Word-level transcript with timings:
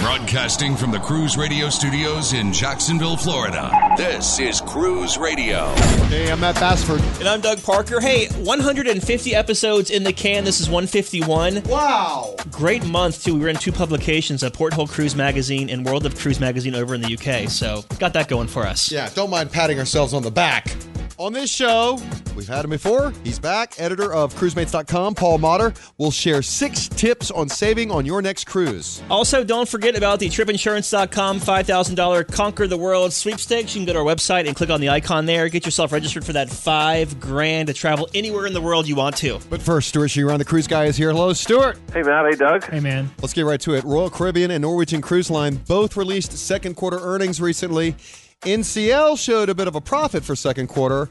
Broadcasting 0.00 0.76
from 0.76 0.92
the 0.92 0.98
Cruise 0.98 1.36
Radio 1.36 1.68
studios 1.68 2.32
in 2.32 2.54
Jacksonville, 2.54 3.18
Florida. 3.18 3.70
This 3.98 4.38
is 4.38 4.62
Cruise 4.62 5.18
Radio. 5.18 5.74
Hey, 6.08 6.32
I'm 6.32 6.40
Matt 6.40 6.54
Bassford. 6.54 7.02
And 7.18 7.28
I'm 7.28 7.42
Doug 7.42 7.62
Parker. 7.62 8.00
Hey, 8.00 8.28
150 8.28 9.34
episodes 9.34 9.90
in 9.90 10.02
the 10.02 10.12
can. 10.14 10.44
This 10.44 10.58
is 10.58 10.70
151. 10.70 11.64
Wow. 11.64 12.34
Great 12.50 12.86
month, 12.86 13.22
too. 13.22 13.34
We 13.34 13.40
were 13.40 13.48
in 13.50 13.56
two 13.56 13.72
publications, 13.72 14.42
uh, 14.42 14.46
a 14.46 14.50
Porthole 14.50 14.86
Cruise 14.86 15.14
Magazine 15.14 15.68
and 15.68 15.84
World 15.84 16.06
of 16.06 16.16
Cruise 16.16 16.40
Magazine 16.40 16.74
over 16.74 16.94
in 16.94 17.02
the 17.02 17.14
UK. 17.18 17.50
So, 17.50 17.84
got 17.98 18.14
that 18.14 18.26
going 18.26 18.48
for 18.48 18.66
us. 18.66 18.90
Yeah, 18.90 19.10
don't 19.10 19.28
mind 19.28 19.52
patting 19.52 19.78
ourselves 19.78 20.14
on 20.14 20.22
the 20.22 20.30
back. 20.30 20.74
On 21.18 21.34
this 21.34 21.50
show, 21.50 22.00
we've 22.34 22.48
had 22.48 22.64
him 22.64 22.70
before. 22.70 23.12
He's 23.24 23.38
back, 23.38 23.74
editor 23.78 24.12
of 24.12 24.34
cruisemates.com, 24.34 25.14
Paul 25.14 25.38
Motter. 25.38 25.72
will 25.98 26.10
share 26.10 26.42
six 26.42 26.88
tips 26.88 27.30
on 27.30 27.48
saving 27.48 27.90
on 27.90 28.06
your 28.06 28.22
next 28.22 28.44
cruise. 28.46 29.02
Also, 29.10 29.44
don't 29.44 29.68
forget 29.68 29.96
about 29.96 30.18
the 30.20 30.28
tripinsurance.com 30.28 31.40
$5,000 31.40 32.32
Conquer 32.32 32.66
the 32.66 32.76
World 32.76 33.12
sweepstakes. 33.12 33.74
You 33.74 33.80
can 33.80 33.86
go 33.86 33.92
to 33.92 33.98
our 34.00 34.04
website 34.04 34.46
and 34.46 34.56
click 34.56 34.70
on 34.70 34.80
the 34.80 34.88
icon 34.88 35.26
there. 35.26 35.48
Get 35.48 35.64
yourself 35.64 35.92
registered 35.92 36.24
for 36.24 36.32
that 36.32 36.50
five 36.50 37.18
grand 37.20 37.68
to 37.68 37.74
travel 37.74 38.08
anywhere 38.14 38.46
in 38.46 38.52
the 38.52 38.60
world 38.60 38.88
you 38.88 38.96
want 38.96 39.16
to. 39.18 39.38
But 39.48 39.62
first, 39.62 39.88
Stuart 39.88 40.08
Chiron, 40.08 40.38
the 40.38 40.44
cruise 40.44 40.66
guy, 40.66 40.84
is 40.86 40.96
here. 40.96 41.10
Hello, 41.10 41.32
Stuart. 41.32 41.78
Hey, 41.92 42.02
Matt. 42.02 42.26
Hey, 42.30 42.36
Doug. 42.36 42.64
Hey, 42.64 42.80
man. 42.80 43.10
Let's 43.20 43.32
get 43.34 43.44
right 43.44 43.60
to 43.60 43.74
it. 43.74 43.84
Royal 43.84 44.10
Caribbean 44.10 44.50
and 44.50 44.62
Norwegian 44.62 45.00
Cruise 45.00 45.30
Line 45.30 45.56
both 45.66 45.96
released 45.96 46.32
second 46.32 46.74
quarter 46.76 46.98
earnings 47.00 47.40
recently. 47.40 47.96
NCL 48.42 49.18
showed 49.18 49.48
a 49.50 49.54
bit 49.54 49.68
of 49.68 49.74
a 49.74 49.80
profit 49.80 50.24
for 50.24 50.34
second 50.34 50.68
quarter. 50.68 51.10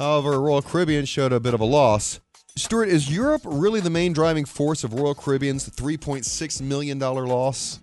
However, 0.00 0.40
Royal 0.40 0.62
Caribbean 0.62 1.04
showed 1.04 1.30
a 1.30 1.38
bit 1.38 1.52
of 1.52 1.60
a 1.60 1.66
loss. 1.66 2.20
Stuart, 2.56 2.88
is 2.88 3.14
Europe 3.14 3.42
really 3.44 3.80
the 3.80 3.90
main 3.90 4.14
driving 4.14 4.46
force 4.46 4.82
of 4.82 4.94
Royal 4.94 5.14
Caribbean's 5.14 5.68
$3.6 5.68 6.62
million 6.62 6.98
loss? 6.98 7.80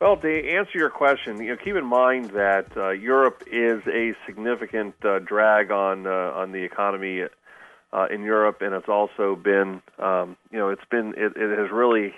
Well, 0.00 0.16
to 0.16 0.50
answer 0.50 0.76
your 0.76 0.90
question, 0.90 1.40
you 1.40 1.50
know, 1.50 1.56
keep 1.56 1.76
in 1.76 1.86
mind 1.86 2.30
that 2.30 2.76
uh, 2.76 2.90
Europe 2.90 3.44
is 3.46 3.80
a 3.86 4.14
significant 4.26 4.96
uh, 5.04 5.20
drag 5.20 5.70
on 5.70 6.08
uh, 6.08 6.32
on 6.34 6.50
the 6.50 6.64
economy 6.64 7.22
uh, 7.92 8.06
in 8.10 8.22
Europe, 8.22 8.60
and 8.60 8.74
it's 8.74 8.88
also 8.88 9.36
been, 9.36 9.80
um, 10.00 10.36
you 10.50 10.58
know, 10.58 10.70
it's 10.70 10.84
been 10.90 11.14
it, 11.16 11.36
it 11.36 11.58
has 11.58 11.70
really 11.70 12.12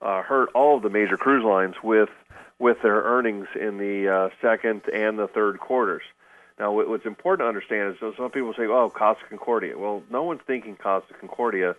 uh, 0.00 0.22
hurt 0.22 0.50
all 0.54 0.76
of 0.76 0.84
the 0.84 0.88
major 0.88 1.16
cruise 1.16 1.44
lines 1.44 1.74
with 1.82 2.10
with 2.60 2.80
their 2.82 3.02
earnings 3.02 3.48
in 3.60 3.76
the 3.76 4.08
uh, 4.08 4.28
second 4.40 4.82
and 4.94 5.18
the 5.18 5.26
third 5.26 5.58
quarters. 5.58 6.02
Now, 6.58 6.72
what's 6.72 7.06
important 7.06 7.44
to 7.44 7.48
understand 7.48 7.94
is 7.94 8.00
so 8.00 8.12
some 8.16 8.30
people 8.30 8.52
say, 8.54 8.66
"Oh, 8.66 8.90
Costa 8.90 9.24
Concordia." 9.28 9.78
Well, 9.78 10.02
no 10.10 10.24
one's 10.24 10.40
thinking 10.46 10.76
Costa 10.76 11.14
Concordia 11.14 11.76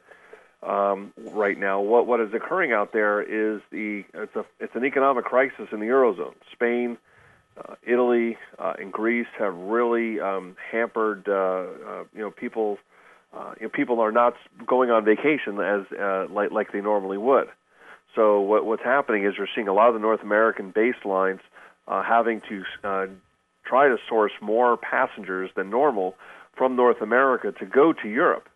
um, 0.63 1.13
right 1.17 1.57
now. 1.57 1.81
What 1.81 2.07
what 2.07 2.21
is 2.21 2.33
occurring 2.33 2.71
out 2.71 2.93
there 2.93 3.21
is 3.21 3.61
the 3.71 4.05
it's 4.13 4.35
a 4.35 4.45
it's 4.59 4.75
an 4.75 4.85
economic 4.85 5.25
crisis 5.25 5.67
in 5.71 5.81
the 5.81 5.87
eurozone. 5.87 6.33
Spain, 6.53 6.97
uh, 7.57 7.75
Italy, 7.85 8.37
uh, 8.57 8.73
and 8.79 8.91
Greece 8.91 9.27
have 9.37 9.53
really 9.53 10.19
um, 10.21 10.55
hampered. 10.71 11.27
Uh, 11.27 11.33
uh, 11.33 12.03
you 12.13 12.21
know, 12.21 12.31
people. 12.31 12.77
Uh, 13.31 13.53
you 13.59 13.67
know, 13.67 13.69
people 13.69 13.99
are 13.99 14.11
not 14.11 14.33
going 14.65 14.89
on 14.89 15.05
vacation 15.05 15.59
as 15.59 15.85
uh, 15.91 16.25
like 16.31 16.49
like 16.51 16.71
they 16.71 16.81
normally 16.81 17.17
would. 17.17 17.47
So 18.15 18.39
what 18.39 18.65
what's 18.65 18.81
happening 18.81 19.23
is 19.25 19.35
you're 19.37 19.47
seeing 19.53 19.67
a 19.67 19.73
lot 19.73 19.89
of 19.89 19.93
the 19.93 19.99
North 19.99 20.23
American 20.23 20.73
baselines 20.73 21.41
having 21.87 22.41
to 22.49 22.63
try 23.69 23.87
to 23.87 23.97
source 24.09 24.31
more 24.41 24.75
passengers 24.77 25.51
than 25.55 25.69
normal 25.69 26.15
from 26.57 26.75
North 26.75 27.01
America 27.01 27.51
to 27.59 27.65
go 27.65 27.93
to 27.93 28.09
Europe. 28.09 28.49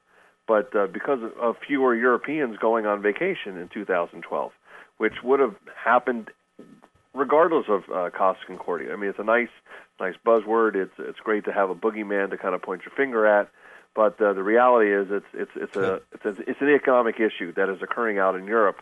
But 0.48 0.76
uh, 0.76 0.88
because 0.88 1.20
of 1.40 1.56
fewer 1.66 1.96
Europeans 1.96 2.58
going 2.58 2.86
on 2.86 3.02
vacation 3.02 3.58
in 3.58 3.70
2012, 3.74 4.52
which 4.98 5.14
would 5.24 5.40
have 5.40 5.56
happened 5.84 6.32
regardless 7.14 7.66
of 7.70 7.84
uh, 7.94 8.10
Costa 8.10 8.46
Concordia. 8.48 8.92
I 8.92 8.96
mean, 8.96 9.10
it's 9.10 9.20
a 9.20 9.24
nice, 9.24 9.54
nice 10.00 10.16
buzzword. 10.26 10.76
It's 10.76 10.94
it's 10.98 11.20
great 11.20 11.46
to 11.46 11.54
have 11.54 11.70
a 11.70 11.76
boogeyman 11.76 12.32
to 12.32 12.38
kind 12.38 12.56
of 12.56 12.62
point 12.62 12.82
your 12.86 12.94
finger 12.96 13.26
at, 13.26 13.50
but 13.96 14.20
uh, 14.20 14.34
the 14.34 14.44
reality 14.44 14.94
is 14.94 15.08
it's 15.12 15.26
it's 15.34 15.52
it's 15.56 15.76
a 15.76 16.02
it's, 16.12 16.26
a, 16.26 16.50
it's 16.50 16.62
an 16.62 16.70
economic 16.74 17.20
issue 17.20 17.54
that 17.54 17.70
is 17.70 17.82
occurring 17.82 18.18
out 18.18 18.36
in 18.36 18.46
Europe. 18.46 18.82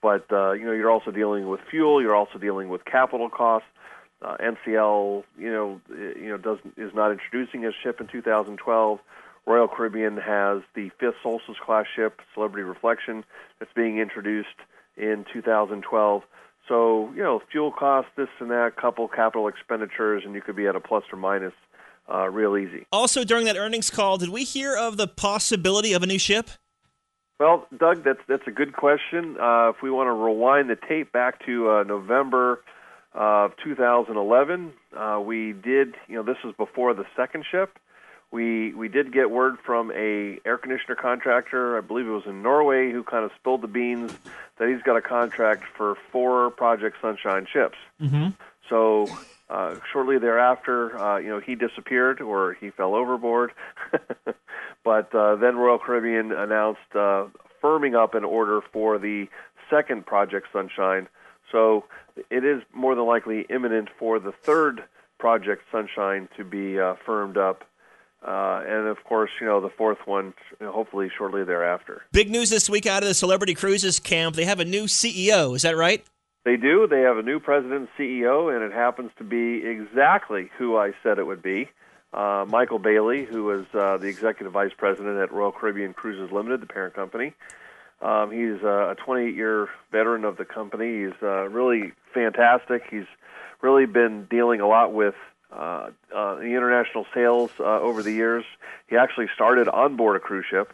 But 0.00 0.26
uh, 0.32 0.52
you 0.52 0.64
know, 0.64 0.72
you're 0.72 0.90
also 0.90 1.10
dealing 1.10 1.48
with 1.48 1.60
fuel. 1.70 2.00
You're 2.00 2.16
also 2.16 2.38
dealing 2.38 2.68
with 2.68 2.84
capital 2.84 3.28
costs. 3.28 3.68
Uh, 4.22 4.36
NCL, 4.36 5.24
you 5.38 5.50
know, 5.50 5.80
you 5.90 6.28
know, 6.28 6.36
doesn't 6.36 6.74
is 6.76 6.94
not 6.94 7.10
introducing 7.10 7.64
a 7.64 7.72
ship 7.82 8.00
in 8.00 8.06
2012. 8.06 9.00
Royal 9.46 9.66
Caribbean 9.66 10.16
has 10.16 10.62
the 10.74 10.90
fifth 11.00 11.16
Solstice 11.22 11.56
class 11.64 11.86
ship, 11.96 12.20
Celebrity 12.34 12.62
Reflection, 12.62 13.24
that's 13.58 13.72
being 13.74 13.98
introduced 13.98 14.48
in 14.96 15.24
2012. 15.32 16.22
So, 16.68 17.10
you 17.16 17.22
know, 17.22 17.42
fuel 17.50 17.72
costs, 17.72 18.12
this 18.16 18.28
and 18.38 18.50
that, 18.50 18.76
couple 18.76 19.08
capital 19.08 19.48
expenditures, 19.48 20.22
and 20.24 20.34
you 20.34 20.40
could 20.40 20.54
be 20.54 20.68
at 20.68 20.76
a 20.76 20.80
plus 20.80 21.02
or 21.12 21.18
minus 21.18 21.54
uh, 22.08 22.28
real 22.28 22.56
easy. 22.56 22.86
Also, 22.92 23.24
during 23.24 23.44
that 23.46 23.56
earnings 23.56 23.90
call, 23.90 24.18
did 24.18 24.28
we 24.28 24.44
hear 24.44 24.76
of 24.76 24.96
the 24.96 25.08
possibility 25.08 25.92
of 25.92 26.02
a 26.02 26.06
new 26.06 26.18
ship? 26.18 26.50
Well, 27.40 27.66
Doug, 27.76 28.04
that's 28.04 28.20
that's 28.28 28.46
a 28.46 28.52
good 28.52 28.72
question. 28.72 29.36
Uh, 29.40 29.70
if 29.70 29.82
we 29.82 29.90
want 29.90 30.06
to 30.06 30.12
rewind 30.12 30.70
the 30.70 30.76
tape 30.76 31.10
back 31.10 31.44
to 31.46 31.70
uh, 31.70 31.82
November 31.82 32.60
of 33.14 33.52
2011. 33.62 34.72
Uh, 34.96 35.20
we 35.24 35.52
did, 35.52 35.94
you 36.08 36.16
know, 36.16 36.22
this 36.22 36.38
was 36.44 36.54
before 36.56 36.94
the 36.94 37.04
second 37.16 37.44
ship. 37.50 37.78
We 38.30 38.72
we 38.72 38.88
did 38.88 39.12
get 39.12 39.30
word 39.30 39.58
from 39.64 39.90
a 39.90 40.38
air 40.46 40.56
conditioner 40.56 40.94
contractor, 40.94 41.76
I 41.76 41.82
believe 41.82 42.06
it 42.06 42.10
was 42.10 42.24
in 42.24 42.42
Norway, 42.42 42.90
who 42.90 43.02
kind 43.02 43.26
of 43.26 43.30
spilled 43.38 43.60
the 43.60 43.68
beans 43.68 44.10
that 44.56 44.68
he's 44.70 44.80
got 44.82 44.96
a 44.96 45.02
contract 45.02 45.64
for 45.76 45.96
four 46.10 46.50
Project 46.50 46.96
Sunshine 47.02 47.46
ships. 47.52 47.76
Mm-hmm. 48.00 48.30
So 48.70 49.06
uh, 49.50 49.76
shortly 49.92 50.16
thereafter, 50.18 50.98
uh, 50.98 51.18
you 51.18 51.28
know, 51.28 51.40
he 51.40 51.54
disappeared 51.54 52.22
or 52.22 52.54
he 52.54 52.70
fell 52.70 52.94
overboard. 52.94 53.52
but 54.84 55.14
uh, 55.14 55.36
then 55.36 55.56
Royal 55.56 55.78
Caribbean 55.78 56.32
announced 56.32 56.80
uh, 56.94 57.26
firming 57.62 57.94
up 57.94 58.14
an 58.14 58.24
order 58.24 58.62
for 58.72 58.98
the 58.98 59.28
second 59.68 60.06
Project 60.06 60.46
Sunshine. 60.54 61.06
So 61.50 61.84
it 62.30 62.44
is 62.44 62.62
more 62.72 62.94
than 62.94 63.06
likely 63.06 63.42
imminent 63.50 63.88
for 63.98 64.18
the 64.18 64.32
third 64.32 64.84
Project 65.18 65.62
Sunshine 65.70 66.28
to 66.36 66.44
be 66.44 66.80
uh, 66.80 66.94
firmed 67.06 67.36
up. 67.36 67.64
Uh, 68.26 68.62
and 68.66 68.86
of 68.86 69.02
course, 69.04 69.30
you 69.40 69.46
know, 69.46 69.60
the 69.60 69.70
fourth 69.70 69.98
one, 70.04 70.32
hopefully 70.60 71.10
shortly 71.16 71.44
thereafter. 71.44 72.02
Big 72.12 72.30
news 72.30 72.50
this 72.50 72.70
week 72.70 72.86
out 72.86 73.02
of 73.02 73.08
the 73.08 73.14
Celebrity 73.14 73.54
Cruises 73.54 73.98
camp. 73.98 74.36
They 74.36 74.44
have 74.44 74.60
a 74.60 74.64
new 74.64 74.84
CEO. 74.84 75.56
Is 75.56 75.62
that 75.62 75.76
right? 75.76 76.04
They 76.44 76.56
do. 76.56 76.86
They 76.88 77.02
have 77.02 77.18
a 77.18 77.22
new 77.22 77.38
president 77.40 77.88
and 77.88 77.88
CEO, 77.98 78.54
and 78.54 78.64
it 78.64 78.72
happens 78.72 79.10
to 79.18 79.24
be 79.24 79.64
exactly 79.64 80.50
who 80.58 80.76
I 80.76 80.92
said 81.02 81.18
it 81.18 81.26
would 81.26 81.42
be. 81.42 81.68
Uh, 82.12 82.44
Michael 82.48 82.78
Bailey, 82.78 83.24
who 83.24 83.50
is 83.52 83.66
uh, 83.74 83.96
the 83.96 84.08
executive 84.08 84.52
vice 84.52 84.72
president 84.76 85.18
at 85.18 85.32
Royal 85.32 85.52
Caribbean 85.52 85.94
Cruises 85.94 86.30
Limited, 86.30 86.60
the 86.60 86.66
parent 86.66 86.94
company. 86.94 87.32
Um, 88.02 88.32
he's 88.32 88.62
a 88.62 88.96
28 89.04 89.34
year 89.34 89.68
veteran 89.92 90.24
of 90.24 90.36
the 90.36 90.44
company. 90.44 91.04
He's 91.04 91.22
uh, 91.22 91.48
really 91.48 91.92
fantastic. 92.12 92.82
He's 92.90 93.06
really 93.60 93.86
been 93.86 94.26
dealing 94.26 94.60
a 94.60 94.66
lot 94.66 94.92
with 94.92 95.14
uh, 95.52 95.90
uh, 96.14 96.34
the 96.36 96.46
international 96.46 97.06
sales 97.14 97.50
uh, 97.60 97.80
over 97.80 98.02
the 98.02 98.12
years. 98.12 98.44
He 98.88 98.96
actually 98.96 99.28
started 99.34 99.68
on 99.68 99.96
board 99.96 100.16
a 100.16 100.20
cruise 100.20 100.46
ship, 100.50 100.72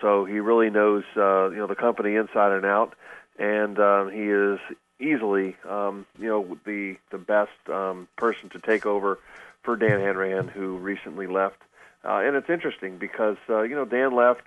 so 0.00 0.24
he 0.24 0.40
really 0.40 0.70
knows 0.70 1.04
uh, 1.16 1.50
you 1.50 1.58
know 1.58 1.66
the 1.66 1.74
company 1.74 2.16
inside 2.16 2.52
and 2.52 2.64
out. 2.64 2.94
And 3.38 3.78
um, 3.78 4.10
he 4.10 4.22
is 4.22 4.58
easily 5.00 5.56
um, 5.68 6.06
you 6.18 6.28
know 6.28 6.58
the 6.64 6.96
the 7.10 7.18
best 7.18 7.50
um, 7.68 8.08
person 8.16 8.48
to 8.50 8.58
take 8.58 8.86
over 8.86 9.18
for 9.62 9.76
Dan 9.76 10.00
Hanrahan, 10.00 10.48
who 10.48 10.76
recently 10.76 11.26
left. 11.26 11.60
Uh, 12.04 12.18
and 12.18 12.36
it's 12.36 12.50
interesting 12.50 12.98
because 12.98 13.36
uh, 13.48 13.62
you 13.62 13.74
know 13.74 13.84
Dan 13.84 14.14
left 14.14 14.44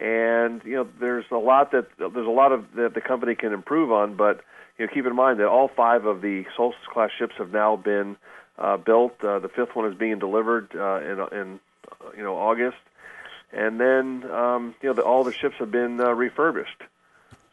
and 0.00 0.62
you 0.64 0.76
know 0.76 0.88
there's 1.00 1.24
a 1.30 1.36
lot 1.36 1.72
that 1.72 1.86
there's 1.98 2.26
a 2.26 2.30
lot 2.30 2.52
of 2.52 2.64
that 2.74 2.94
the 2.94 3.00
company 3.00 3.34
can 3.34 3.52
improve 3.52 3.90
on 3.90 4.14
but 4.14 4.40
you 4.78 4.86
know 4.86 4.92
keep 4.92 5.06
in 5.06 5.14
mind 5.14 5.40
that 5.40 5.48
all 5.48 5.68
five 5.68 6.04
of 6.04 6.20
the 6.20 6.44
Solstice 6.56 6.86
class 6.92 7.10
ships 7.18 7.34
have 7.38 7.52
now 7.52 7.76
been 7.76 8.16
uh, 8.58 8.76
built. 8.76 9.22
Uh, 9.22 9.38
the 9.38 9.48
fifth 9.48 9.74
one 9.74 9.90
is 9.90 9.96
being 9.96 10.18
delivered 10.18 10.68
uh, 10.74 11.00
in 11.00 11.38
in 11.38 11.60
uh, 11.90 12.10
you 12.16 12.22
know 12.22 12.36
August. 12.36 12.76
And 13.52 13.80
then 13.80 14.30
um, 14.30 14.74
you 14.82 14.88
know 14.88 14.94
the, 14.94 15.02
all 15.02 15.24
the 15.24 15.32
ships 15.32 15.56
have 15.58 15.70
been 15.70 16.00
uh, 16.00 16.12
refurbished. 16.12 16.82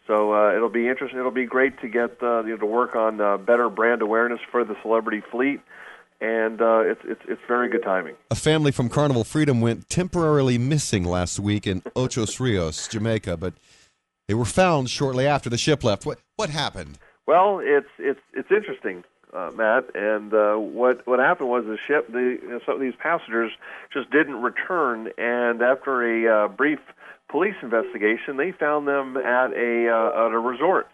So 0.07 0.33
uh, 0.33 0.55
it'll 0.55 0.69
be 0.69 0.87
interesting 0.87 1.17
it'll 1.19 1.31
be 1.31 1.45
great 1.45 1.79
to 1.81 1.87
get 1.87 2.17
you 2.21 2.43
know 2.43 2.57
to 2.57 2.65
work 2.65 2.95
on 2.95 3.17
better 3.45 3.69
brand 3.69 4.01
awareness 4.01 4.39
for 4.51 4.63
the 4.63 4.75
celebrity 4.81 5.21
fleet 5.31 5.61
and 6.25 6.61
uh, 6.61 6.79
it's, 6.79 7.01
it's 7.03 7.21
it's 7.27 7.41
very 7.47 7.69
good 7.69 7.83
timing. 7.83 8.15
A 8.31 8.35
family 8.35 8.71
from 8.71 8.89
Carnival 8.89 9.23
Freedom 9.23 9.61
went 9.61 9.89
temporarily 9.89 10.57
missing 10.57 11.03
last 11.03 11.39
week 11.39 11.67
in 11.67 11.83
Ocho 11.95 12.25
Rios, 12.39 12.87
Jamaica, 12.87 13.37
but 13.37 13.53
they 14.27 14.33
were 14.33 14.45
found 14.45 14.89
shortly 14.89 15.27
after 15.27 15.49
the 15.49 15.57
ship 15.57 15.83
left. 15.83 16.05
What 16.05 16.19
what 16.35 16.49
happened? 16.49 16.97
Well, 17.27 17.59
it's 17.61 17.89
it's 17.99 18.19
it's 18.33 18.49
interesting, 18.49 19.03
uh, 19.33 19.51
Matt. 19.55 19.95
And 19.95 20.33
uh, 20.33 20.55
what 20.55 21.05
what 21.05 21.19
happened 21.19 21.49
was 21.49 21.65
the 21.65 21.77
ship, 21.87 22.11
the 22.11 22.39
you 22.41 22.49
know, 22.49 22.59
some 22.65 22.75
of 22.75 22.81
these 22.81 22.95
passengers 22.97 23.51
just 23.93 24.09
didn't 24.09 24.41
return, 24.41 25.09
and 25.17 25.61
after 25.61 26.01
a 26.01 26.45
uh, 26.45 26.47
brief 26.47 26.79
police 27.29 27.55
investigation, 27.61 28.37
they 28.37 28.51
found 28.51 28.87
them 28.87 29.17
at 29.17 29.53
a 29.53 29.89
uh, 29.89 30.25
at 30.25 30.31
a 30.31 30.39
resort. 30.39 30.87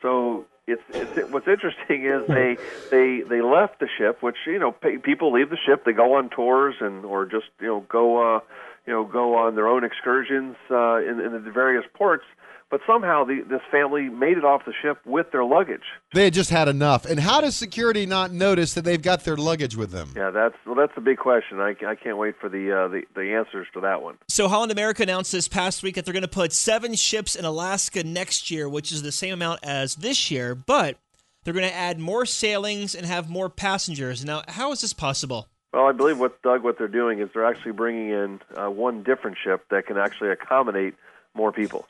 So 0.00 0.46
it's, 0.68 0.82
it's 0.90 1.32
what's 1.32 1.48
interesting 1.48 2.04
is 2.04 2.26
they 2.28 2.58
they 2.90 3.22
they 3.28 3.40
left 3.40 3.80
the 3.80 3.88
ship, 3.98 4.22
which 4.22 4.36
you 4.46 4.58
know 4.58 4.72
pe- 4.72 4.98
people 4.98 5.32
leave 5.32 5.50
the 5.50 5.56
ship, 5.56 5.84
they 5.84 5.92
go 5.92 6.14
on 6.14 6.28
tours 6.28 6.74
and 6.80 7.04
or 7.04 7.24
just 7.24 7.46
you 7.60 7.66
know 7.66 7.80
go 7.88 8.36
uh, 8.36 8.40
you 8.86 8.92
know 8.92 9.04
go 9.04 9.36
on 9.36 9.54
their 9.54 9.66
own 9.66 9.82
excursions 9.82 10.56
uh, 10.70 10.98
in, 10.98 11.20
in 11.20 11.32
the 11.32 11.50
various 11.52 11.84
ports. 11.94 12.24
But 12.70 12.80
somehow 12.86 13.24
the, 13.24 13.42
this 13.48 13.62
family 13.70 14.10
made 14.10 14.36
it 14.36 14.44
off 14.44 14.66
the 14.66 14.74
ship 14.82 14.98
with 15.06 15.32
their 15.32 15.44
luggage. 15.44 15.84
They 16.12 16.24
had 16.24 16.34
just 16.34 16.50
had 16.50 16.68
enough. 16.68 17.06
And 17.06 17.18
how 17.18 17.40
does 17.40 17.56
security 17.56 18.04
not 18.04 18.30
notice 18.30 18.74
that 18.74 18.84
they've 18.84 19.00
got 19.00 19.24
their 19.24 19.36
luggage 19.36 19.74
with 19.74 19.90
them? 19.90 20.12
Yeah, 20.14 20.30
that's 20.30 20.54
well, 20.66 20.74
that's 20.74 20.92
a 20.96 21.00
big 21.00 21.16
question. 21.16 21.60
I, 21.60 21.74
I 21.86 21.94
can't 21.94 22.18
wait 22.18 22.34
for 22.38 22.50
the, 22.50 22.70
uh, 22.70 22.88
the 22.88 23.02
the 23.14 23.34
answers 23.34 23.66
to 23.72 23.80
that 23.80 24.02
one. 24.02 24.18
So 24.28 24.48
Holland 24.48 24.70
America 24.70 25.02
announced 25.02 25.32
this 25.32 25.48
past 25.48 25.82
week 25.82 25.94
that 25.94 26.04
they're 26.04 26.12
going 26.12 26.22
to 26.22 26.28
put 26.28 26.52
seven 26.52 26.94
ships 26.94 27.34
in 27.34 27.46
Alaska 27.46 28.04
next 28.04 28.50
year, 28.50 28.68
which 28.68 28.92
is 28.92 29.02
the 29.02 29.12
same 29.12 29.32
amount 29.32 29.60
as 29.62 29.96
this 29.96 30.30
year, 30.30 30.54
but 30.54 30.98
they're 31.44 31.54
going 31.54 31.68
to 31.68 31.74
add 31.74 31.98
more 31.98 32.26
sailings 32.26 32.94
and 32.94 33.06
have 33.06 33.30
more 33.30 33.48
passengers. 33.48 34.24
Now, 34.24 34.42
how 34.48 34.72
is 34.72 34.82
this 34.82 34.92
possible? 34.92 35.48
Well, 35.72 35.86
I 35.86 35.92
believe 35.92 36.18
what 36.18 36.42
Doug, 36.42 36.62
what 36.62 36.78
they're 36.78 36.88
doing 36.88 37.20
is 37.20 37.30
they're 37.32 37.46
actually 37.46 37.72
bringing 37.72 38.10
in 38.10 38.40
uh, 38.56 38.68
one 38.68 39.02
different 39.02 39.36
ship 39.42 39.64
that 39.70 39.86
can 39.86 39.96
actually 39.96 40.30
accommodate 40.30 40.94
more 41.34 41.52
people. 41.52 41.86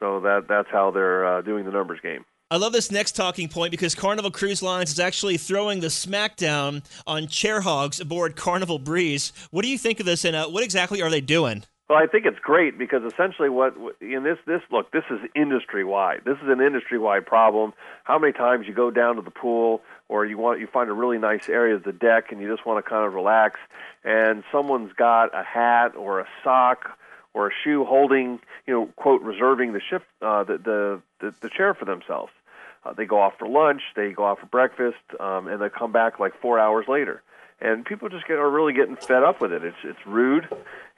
So 0.00 0.20
that 0.20 0.46
that's 0.48 0.68
how 0.70 0.90
they're 0.90 1.26
uh, 1.26 1.42
doing 1.42 1.64
the 1.64 1.72
numbers 1.72 2.00
game. 2.02 2.24
I 2.50 2.56
love 2.56 2.72
this 2.72 2.90
next 2.90 3.14
talking 3.14 3.48
point 3.48 3.70
because 3.70 3.94
Carnival 3.94 4.30
Cruise 4.30 4.62
Lines 4.62 4.90
is 4.90 4.98
actually 4.98 5.36
throwing 5.36 5.80
the 5.80 5.88
smackdown 5.88 6.82
on 7.06 7.26
chair 7.26 7.60
hogs 7.60 8.00
aboard 8.00 8.36
Carnival 8.36 8.78
Breeze. 8.78 9.34
What 9.50 9.62
do 9.62 9.68
you 9.68 9.76
think 9.76 10.00
of 10.00 10.06
this, 10.06 10.24
and 10.24 10.34
uh, 10.34 10.46
what 10.46 10.64
exactly 10.64 11.02
are 11.02 11.10
they 11.10 11.20
doing? 11.20 11.64
Well, 11.90 11.98
I 11.98 12.06
think 12.06 12.26
it's 12.26 12.38
great 12.38 12.78
because 12.78 13.02
essentially, 13.02 13.48
what 13.48 13.74
in 14.00 14.22
this 14.22 14.38
this 14.46 14.62
look, 14.70 14.92
this 14.92 15.04
is 15.10 15.20
industry 15.34 15.84
wide. 15.84 16.22
This 16.24 16.36
is 16.42 16.48
an 16.48 16.60
industry 16.60 16.98
wide 16.98 17.26
problem. 17.26 17.72
How 18.04 18.18
many 18.18 18.32
times 18.32 18.66
you 18.66 18.74
go 18.74 18.90
down 18.90 19.16
to 19.16 19.22
the 19.22 19.30
pool, 19.30 19.82
or 20.08 20.24
you 20.24 20.38
want 20.38 20.60
you 20.60 20.66
find 20.66 20.88
a 20.88 20.94
really 20.94 21.18
nice 21.18 21.48
area 21.48 21.74
of 21.74 21.84
the 21.84 21.92
deck, 21.92 22.30
and 22.30 22.40
you 22.40 22.50
just 22.50 22.66
want 22.66 22.82
to 22.82 22.88
kind 22.88 23.06
of 23.06 23.14
relax, 23.14 23.58
and 24.04 24.42
someone's 24.52 24.92
got 24.94 25.34
a 25.34 25.42
hat 25.42 25.96
or 25.96 26.20
a 26.20 26.26
sock 26.44 26.98
or 27.38 27.48
a 27.48 27.52
shoe 27.62 27.84
holding, 27.84 28.40
you 28.66 28.74
know, 28.74 28.86
quote, 28.96 29.22
reserving 29.22 29.72
the 29.72 29.80
ship, 29.80 30.02
uh, 30.20 30.42
the, 30.42 30.58
the 30.58 31.02
the 31.20 31.34
the 31.40 31.48
chair 31.48 31.72
for 31.72 31.84
themselves. 31.84 32.32
Uh, 32.84 32.92
they 32.92 33.06
go 33.06 33.20
off 33.20 33.34
for 33.38 33.48
lunch, 33.48 33.82
they 33.94 34.10
go 34.10 34.24
off 34.24 34.40
for 34.40 34.46
breakfast, 34.46 34.98
um, 35.20 35.46
and 35.46 35.62
they 35.62 35.68
come 35.68 35.92
back 35.92 36.18
like 36.18 36.34
four 36.40 36.58
hours 36.58 36.86
later. 36.88 37.22
And 37.60 37.84
people 37.84 38.08
just 38.08 38.26
get 38.26 38.38
are 38.38 38.50
really 38.50 38.72
getting 38.72 38.96
fed 38.96 39.22
up 39.22 39.40
with 39.40 39.52
it. 39.52 39.64
It's 39.64 39.76
it's 39.84 40.04
rude, 40.04 40.48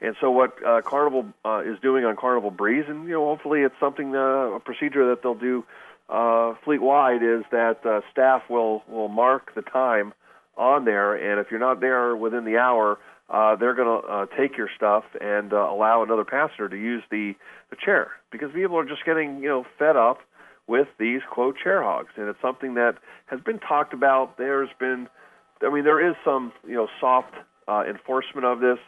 and 0.00 0.16
so 0.18 0.30
what 0.30 0.64
uh, 0.64 0.80
Carnival 0.80 1.26
uh, 1.44 1.62
is 1.64 1.78
doing 1.80 2.06
on 2.06 2.16
Carnival 2.16 2.50
Breeze, 2.50 2.86
and 2.88 3.04
you 3.04 3.12
know, 3.12 3.26
hopefully 3.26 3.60
it's 3.60 3.78
something 3.78 4.16
uh, 4.16 4.56
a 4.56 4.60
procedure 4.60 5.10
that 5.10 5.22
they'll 5.22 5.34
do 5.34 5.64
uh, 6.08 6.54
fleet 6.64 6.80
wide 6.80 7.22
is 7.22 7.44
that 7.50 7.84
uh, 7.84 8.00
staff 8.10 8.48
will 8.48 8.82
will 8.88 9.08
mark 9.08 9.54
the 9.54 9.62
time 9.62 10.14
on 10.56 10.84
there, 10.86 11.14
and 11.14 11.38
if 11.38 11.50
you're 11.50 11.60
not 11.60 11.80
there 11.80 12.16
within 12.16 12.44
the 12.44 12.56
hour, 12.56 12.98
uh, 13.30 13.56
they're 13.56 13.74
going 13.74 14.02
to 14.02 14.08
uh, 14.08 14.26
take 14.36 14.56
your 14.56 14.68
stuff 14.76 15.04
and 15.20 15.52
uh, 15.52 15.56
allow 15.56 16.02
another 16.02 16.24
passenger 16.24 16.68
to 16.68 16.76
use 16.76 17.02
the 17.10 17.34
the 17.70 17.76
chair 17.76 18.10
because 18.32 18.50
people 18.52 18.76
are 18.76 18.84
just 18.84 19.04
getting 19.04 19.38
you 19.40 19.48
know 19.48 19.64
fed 19.78 19.96
up 19.96 20.18
with 20.66 20.88
these 20.98 21.20
quote 21.30 21.56
chair 21.62 21.82
hogs, 21.82 22.10
and 22.16 22.28
it's 22.28 22.40
something 22.42 22.74
that 22.74 22.96
has 23.26 23.40
been 23.40 23.58
talked 23.58 23.92
about. 23.92 24.36
There's 24.36 24.68
been, 24.78 25.08
I 25.62 25.72
mean, 25.72 25.84
there 25.84 26.08
is 26.08 26.16
some 26.24 26.52
you 26.66 26.74
know 26.74 26.88
soft 27.00 27.34
uh, 27.68 27.84
enforcement 27.88 28.44
of 28.44 28.60
this, 28.60 28.78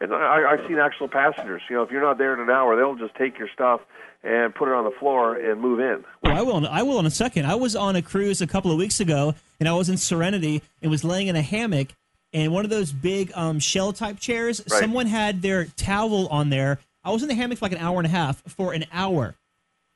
and 0.00 0.14
I, 0.14 0.50
I've 0.50 0.66
seen 0.66 0.78
actual 0.78 1.08
passengers. 1.08 1.62
You 1.68 1.76
know, 1.76 1.82
if 1.82 1.90
you're 1.90 2.02
not 2.02 2.16
there 2.16 2.32
in 2.32 2.40
an 2.40 2.50
hour, 2.50 2.76
they'll 2.76 2.96
just 2.96 3.14
take 3.16 3.38
your 3.38 3.48
stuff 3.52 3.80
and 4.22 4.54
put 4.54 4.68
it 4.68 4.74
on 4.74 4.84
the 4.84 4.92
floor 4.98 5.34
and 5.34 5.60
move 5.60 5.80
in. 5.80 6.04
Well, 6.22 6.36
I 6.36 6.42
will. 6.42 6.66
I 6.66 6.82
will 6.82 6.98
in 7.00 7.06
a 7.06 7.10
second. 7.10 7.46
I 7.46 7.54
was 7.54 7.76
on 7.76 7.96
a 7.96 8.02
cruise 8.02 8.40
a 8.40 8.46
couple 8.46 8.70
of 8.70 8.78
weeks 8.78 9.00
ago, 9.00 9.34
and 9.58 9.68
I 9.68 9.72
was 9.72 9.88
in 9.88 9.96
Serenity 9.98 10.62
and 10.80 10.90
was 10.90 11.04
laying 11.04 11.28
in 11.28 11.36
a 11.36 11.42
hammock. 11.42 11.88
And 12.32 12.52
one 12.52 12.64
of 12.64 12.70
those 12.70 12.92
big 12.92 13.32
um, 13.34 13.58
shell 13.58 13.92
type 13.92 14.18
chairs, 14.20 14.62
Right. 14.70 14.80
someone 14.80 15.06
had 15.06 15.42
their 15.42 15.64
towel 15.64 16.28
on 16.28 16.50
there. 16.50 16.78
I 17.02 17.10
was 17.10 17.22
in 17.22 17.28
the 17.28 17.34
hammock 17.34 17.58
for 17.58 17.64
like 17.64 17.72
an 17.72 17.78
hour 17.78 17.98
and 17.98 18.06
a 18.06 18.10
half 18.10 18.42
for 18.42 18.72
an 18.72 18.84
hour, 18.92 19.34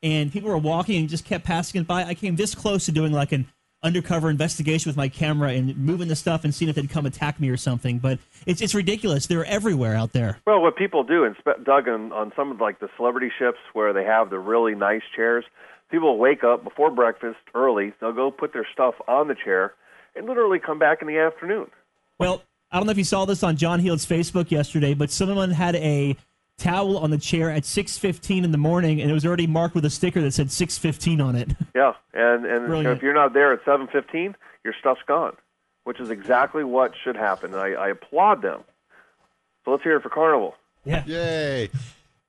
and 0.03 0.33
people 0.33 0.51
were 0.51 0.59
walking 0.59 1.01
and 1.01 1.09
just 1.09 1.25
kept 1.25 1.45
passing 1.45 1.81
it 1.81 1.87
by. 1.87 2.05
I 2.05 2.15
came 2.15 2.37
this 2.37 2.55
close 2.55 2.87
to 2.87 2.93
doing 2.93 3.13
like 3.13 3.33
an 3.33 3.47
undercover 3.83 4.31
investigation 4.31 4.89
with 4.89 4.97
my 4.97 5.09
camera 5.09 5.51
and 5.51 5.77
moving 5.77 6.09
the 6.09 6.17
stuff 6.17 6.43
and 6.43 6.55
seeing 6.55 6.71
if 6.71 6.75
they'd 6.75 6.89
come 6.89 7.05
attack 7.05 7.39
me 7.39 7.51
or 7.51 7.57
something. 7.59 7.99
But 7.99 8.19
it's 8.47 8.63
it's 8.63 8.75
ridiculous. 8.75 9.27
They're 9.27 9.45
everywhere 9.45 9.95
out 9.95 10.13
there. 10.13 10.39
Well, 10.47 10.61
what 10.63 10.77
people 10.77 11.05
do, 11.05 11.25
and 11.25 11.37
Doug, 11.65 11.89
on, 11.89 12.11
on 12.11 12.33
some 12.35 12.51
of 12.51 12.61
like 12.61 12.81
the 12.81 12.89
celebrity 12.97 13.31
ships 13.39 13.59
where 13.75 13.93
they 13.93 14.05
have 14.05 14.31
the 14.31 14.39
really 14.39 14.75
nice 14.75 15.03
chairs, 15.15 15.45
people 15.91 16.17
wake 16.19 16.43
up 16.43 16.65
before 16.65 16.91
breakfast 16.91 17.39
early. 17.55 17.93
They'll 18.01 18.13
go 18.13 18.31
put 18.31 18.55
their 18.55 18.67
stuff 18.73 18.95
on 19.07 19.29
the 19.29 19.35
chair 19.37 19.75
and 20.17 20.27
literally 20.27 20.59
come 20.59 20.79
back 20.79 21.03
in 21.03 21.07
the 21.07 21.19
afternoon. 21.19 21.71
Well, 22.19 22.43
I 22.71 22.79
don't 22.79 22.87
know 22.87 22.93
if 22.93 22.99
you 22.99 23.05
saw 23.05 23.25
this 23.25 23.43
on 23.43 23.57
John 23.57 23.81
Heald's 23.81 24.07
Facebook 24.07 24.51
yesterday, 24.51 24.95
but 24.95 25.11
someone 25.11 25.51
had 25.51 25.77
a 25.77 26.17
towel 26.59 26.99
on 26.99 27.11
the 27.11 27.19
chair 27.19 27.51
at 27.51 27.65
6:15 27.65 28.45
in 28.45 28.53
the 28.53 28.59
morning, 28.59 29.01
and 29.01 29.11
it 29.11 29.15
was 29.15 29.27
already 29.27 29.47
marked 29.47 29.75
with 29.75 29.85
a 29.85 29.91
sticker 29.91 30.21
that 30.21 30.33
said 30.33 30.49
6:15 30.49 31.21
on 31.25 31.37
it. 31.37 31.51
Yeah, 31.75 31.95
and 32.13 32.47
and 32.47 32.67
Brilliant. 32.67 32.97
if 32.97 33.03
you're 33.03 33.15
not 33.15 33.33
there 33.33 33.53
at 33.53 33.65
7:15, 33.65 34.35
your 34.65 34.75
stuff's 34.79 35.03
gone, 35.07 35.37
which 35.83 35.99
is 36.01 36.11
exactly 36.11 36.63
what 36.63 36.93
should 37.03 37.17
happen. 37.17 37.53
And 37.53 37.61
I, 37.61 37.73
I 37.73 37.89
applaud 37.89 38.43
them. 38.43 38.63
So 39.65 39.73
let's 39.73 39.83
hear 39.83 39.97
it 39.97 40.03
for 40.03 40.09
Carnival. 40.11 40.55
Yeah. 40.85 41.05
Yay. 41.07 41.71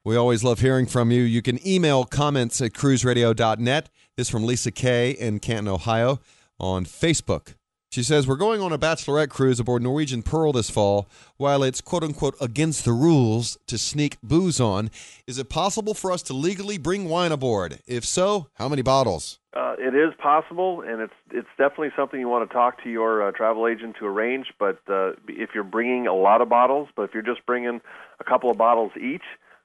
We 0.03 0.15
always 0.15 0.43
love 0.43 0.59
hearing 0.59 0.85
from 0.85 1.11
you. 1.11 1.21
You 1.21 1.41
can 1.41 1.65
email 1.67 2.05
comments 2.05 2.61
at 2.61 2.73
cruiseradio.net. 2.73 3.89
This 4.17 4.29
from 4.29 4.45
Lisa 4.45 4.71
Kay 4.71 5.11
in 5.11 5.39
Canton, 5.39 5.67
Ohio 5.67 6.19
on 6.59 6.85
Facebook. 6.85 7.55
She 7.91 8.03
says, 8.03 8.27
We're 8.27 8.35
going 8.35 8.61
on 8.61 8.73
a 8.73 8.77
bachelorette 8.77 9.29
cruise 9.29 9.59
aboard 9.59 9.81
Norwegian 9.81 10.21
Pearl 10.21 10.51
this 10.51 10.69
fall. 10.69 11.07
While 11.37 11.63
it's 11.63 11.81
quote 11.81 12.03
unquote 12.03 12.35
against 12.41 12.83
the 12.83 12.91
rules 12.91 13.57
to 13.67 13.77
sneak 13.77 14.17
booze 14.21 14.59
on, 14.59 14.91
is 15.27 15.37
it 15.37 15.49
possible 15.49 15.93
for 15.93 16.11
us 16.11 16.21
to 16.23 16.33
legally 16.33 16.77
bring 16.77 17.07
wine 17.07 17.31
aboard? 17.31 17.79
If 17.87 18.03
so, 18.03 18.47
how 18.55 18.67
many 18.67 18.81
bottles? 18.81 19.39
Uh, 19.55 19.75
it 19.79 19.95
is 19.95 20.13
possible, 20.21 20.81
and 20.81 20.99
it's 20.99 21.13
it's 21.31 21.47
definitely 21.57 21.91
something 21.95 22.19
you 22.19 22.27
want 22.27 22.49
to 22.49 22.53
talk 22.53 22.83
to 22.83 22.89
your 22.89 23.25
uh, 23.25 23.31
travel 23.31 23.67
agent 23.67 23.95
to 23.99 24.05
arrange. 24.05 24.47
But 24.59 24.79
uh, 24.89 25.11
if 25.29 25.51
you're 25.55 25.63
bringing 25.63 26.07
a 26.07 26.13
lot 26.13 26.41
of 26.41 26.49
bottles, 26.49 26.89
but 26.95 27.03
if 27.03 27.13
you're 27.13 27.23
just 27.23 27.45
bringing 27.45 27.79
a 28.19 28.23
couple 28.25 28.51
of 28.51 28.57
bottles 28.57 28.91
each, 29.01 29.23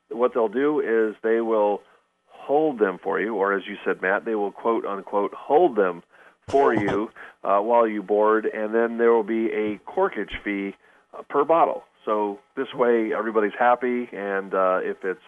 what 0.08 0.32
they'll 0.34 0.48
do 0.48 0.78
is 0.78 1.16
they 1.24 1.40
will 1.40 1.82
hold 2.26 2.78
them 2.78 2.98
for 3.02 3.20
you, 3.20 3.34
or 3.34 3.52
as 3.52 3.62
you 3.66 3.76
said, 3.84 4.00
Matt, 4.00 4.24
they 4.24 4.36
will 4.36 4.52
quote 4.52 4.84
unquote 4.84 5.34
hold 5.34 5.76
them 5.76 6.04
for 6.50 6.74
you 6.74 7.10
uh, 7.44 7.58
while 7.58 7.86
you 7.86 8.02
board, 8.02 8.46
and 8.46 8.74
then 8.74 8.98
there 8.98 9.12
will 9.12 9.22
be 9.22 9.46
a 9.46 9.78
corkage 9.90 10.42
fee 10.44 10.74
uh, 11.16 11.22
per 11.28 11.44
bottle. 11.44 11.84
So 12.04 12.38
this 12.56 12.72
way, 12.74 13.12
everybody's 13.16 13.52
happy, 13.58 14.08
and 14.12 14.54
uh, 14.54 14.80
if 14.82 15.04
it's 15.04 15.20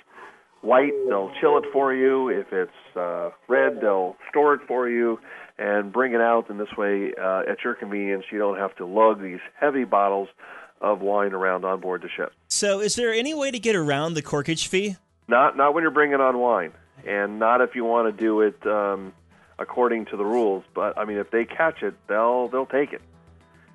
white, 0.63 0.93
they'll 1.09 1.33
chill 1.41 1.59
it 1.59 1.65
for 1.73 1.95
you. 1.95 2.29
If 2.29 2.53
it's 2.53 2.97
uh, 2.97 3.31
red, 3.49 3.81
they'll 3.81 4.17
store 4.31 4.55
it 4.55 4.61
for 4.67 4.89
you 4.89 5.19
and 5.59 5.93
bring 5.93 6.15
it 6.15 6.21
out. 6.21 6.49
And 6.49 6.59
this 6.59 6.75
way, 6.77 7.13
uh, 7.21 7.43
at 7.49 7.63
your 7.63 7.75
convenience, 7.75 8.25
you 8.33 8.39
don't 8.39 8.59
have 8.59 8.75
to 8.77 8.87
lug 8.87 9.23
these 9.23 9.41
heavy 9.59 9.85
bottles 9.85 10.29
of 10.81 11.01
wine 11.01 11.33
around 11.33 11.65
on 11.65 11.81
board 11.81 12.03
the 12.03 12.09
ship. 12.09 12.33
So, 12.49 12.81
is 12.81 12.97
there 12.97 13.13
any 13.13 13.35
way 13.35 13.51
to 13.51 13.59
get 13.59 13.77
around 13.77 14.15
the 14.15 14.23
corkage 14.23 14.67
fee? 14.67 14.97
Not 15.29 15.57
not 15.57 15.75
when 15.75 15.83
you're 15.83 15.93
bringing 15.93 16.21
on 16.21 16.39
wine, 16.39 16.73
and 17.07 17.39
not 17.39 17.61
if 17.61 17.75
you 17.75 17.85
want 17.85 18.15
to 18.15 18.25
do 18.25 18.41
it 18.41 18.67
um, 18.67 19.13
according 19.63 20.07
to 20.07 20.17
the 20.17 20.25
rules. 20.25 20.65
But 20.75 20.99
I 20.99 21.05
mean, 21.05 21.19
if 21.19 21.31
they 21.31 21.45
catch 21.45 21.83
it, 21.83 21.95
they'll 22.09 22.49
they'll 22.49 22.67
take 22.67 22.93
it. 22.93 23.03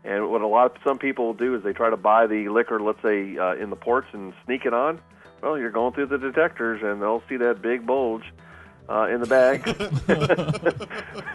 And 0.03 0.29
what 0.29 0.41
a 0.41 0.48
lot 0.48 0.75
of 0.75 0.82
some 0.84 1.00
people 1.00 1.25
will 1.25 1.34
do 1.34 1.56
is 1.56 1.63
they 1.63 1.74
try 1.74 1.89
to 1.89 1.98
buy 1.98 2.27
the 2.27 2.50
liquor, 2.50 2.79
let's 2.79 3.01
say 3.01 3.38
uh, 3.38 3.56
in 3.56 3.70
the 3.70 3.75
ports, 3.75 4.08
and 4.13 4.34
sneak 4.46 4.65
it 4.65 4.74
on. 4.74 5.01
Well, 5.41 5.58
you're 5.58 5.72
going 5.72 5.94
through 5.94 6.08
the 6.08 6.17
detectors, 6.17 6.82
and 6.84 7.01
they'll 7.01 7.24
see 7.27 7.38
that 7.38 7.62
big 7.62 7.86
bulge 7.86 8.24
uh, 8.89 9.08
in 9.12 9.20
the 9.20 9.27
bag, 9.27 9.67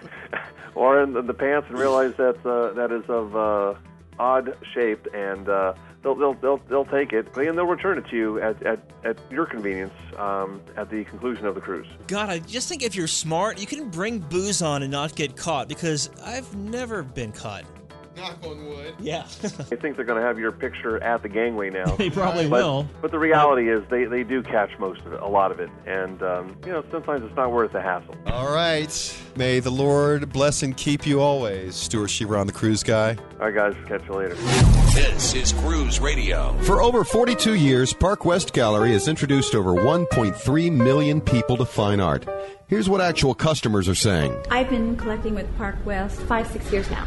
or 0.74 1.02
in 1.02 1.12
the, 1.12 1.22
the 1.22 1.34
pants, 1.34 1.68
and 1.68 1.78
realize 1.78 2.14
that 2.16 2.44
uh, 2.46 2.72
that 2.72 2.92
is 2.92 3.04
of 3.08 3.36
uh, 3.36 3.74
odd 4.18 4.56
shape, 4.74 5.06
and 5.14 5.48
uh, 5.48 5.74
they'll, 6.02 6.14
they'll 6.14 6.34
they'll 6.34 6.60
they'll 6.68 6.84
take 6.84 7.12
it, 7.12 7.36
and 7.36 7.56
they'll 7.56 7.66
return 7.66 7.98
it 7.98 8.06
to 8.08 8.16
you 8.16 8.40
at 8.40 8.62
at, 8.62 8.80
at 9.04 9.18
your 9.30 9.46
convenience 9.46 9.94
um, 10.18 10.60
at 10.76 10.90
the 10.90 11.04
conclusion 11.04 11.46
of 11.46 11.54
the 11.54 11.60
cruise. 11.60 11.86
God, 12.06 12.28
I 12.28 12.38
just 12.38 12.68
think 12.68 12.82
if 12.82 12.94
you're 12.94 13.06
smart, 13.06 13.60
you 13.60 13.66
can 13.66 13.88
bring 13.90 14.18
booze 14.18 14.62
on 14.62 14.82
and 14.82 14.92
not 14.92 15.14
get 15.14 15.36
caught 15.36 15.68
because 15.68 16.10
I've 16.24 16.54
never 16.56 17.02
been 17.02 17.32
caught. 17.32 17.64
Knock 18.16 18.38
on 18.44 18.66
wood. 18.68 18.94
Yeah. 19.00 19.20
I 19.22 19.26
think 19.26 19.96
they're 19.96 20.04
going 20.04 20.20
to 20.20 20.26
have 20.26 20.38
your 20.38 20.52
picture 20.52 21.02
at 21.02 21.22
the 21.22 21.28
gangway 21.28 21.70
now. 21.70 21.96
They 22.02 22.10
probably 22.10 22.48
But, 22.48 22.62
will. 22.62 22.88
but 23.00 23.10
the 23.10 23.18
reality 23.18 23.70
is 23.70 23.82
they, 23.90 24.04
they 24.04 24.22
do 24.22 24.42
catch 24.42 24.70
most 24.78 25.00
of 25.02 25.12
it, 25.12 25.20
a 25.22 25.26
lot 25.26 25.50
of 25.50 25.60
it. 25.60 25.70
And, 25.86 26.22
um, 26.22 26.56
you 26.66 26.72
know, 26.72 26.84
sometimes 26.90 27.22
it's 27.24 27.34
not 27.36 27.52
worth 27.52 27.72
the 27.72 27.80
hassle. 27.80 28.14
All 28.26 28.52
right. 28.52 29.18
May 29.36 29.60
the 29.60 29.70
Lord 29.70 30.30
bless 30.32 30.62
and 30.62 30.76
keep 30.76 31.06
you 31.06 31.20
always, 31.20 31.74
Stuart 31.74 32.08
Chiron 32.08 32.46
the 32.46 32.52
Cruise 32.52 32.82
Guy. 32.82 33.16
All 33.40 33.50
right, 33.50 33.54
guys. 33.54 33.74
Catch 33.88 34.06
you 34.08 34.14
later. 34.14 34.34
This 34.92 35.32
is 35.34 35.52
Cruise 35.54 36.00
Radio. 36.00 36.52
For 36.62 36.82
over 36.82 37.04
42 37.04 37.54
years, 37.54 37.94
Park 37.94 38.24
West 38.26 38.52
Gallery 38.52 38.92
has 38.92 39.08
introduced 39.08 39.54
over 39.54 39.72
1.3 39.72 40.72
million 40.72 41.20
people 41.20 41.56
to 41.56 41.64
fine 41.64 42.00
art. 42.00 42.26
Here's 42.66 42.88
what 42.90 43.00
actual 43.00 43.34
customers 43.34 43.88
are 43.88 43.94
saying. 43.94 44.36
I've 44.50 44.68
been 44.68 44.96
collecting 44.96 45.34
with 45.34 45.54
Park 45.56 45.76
West 45.86 46.20
five, 46.22 46.46
six 46.48 46.70
years 46.72 46.90
now. 46.90 47.06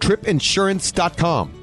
tripinsurance.com. 0.00 1.54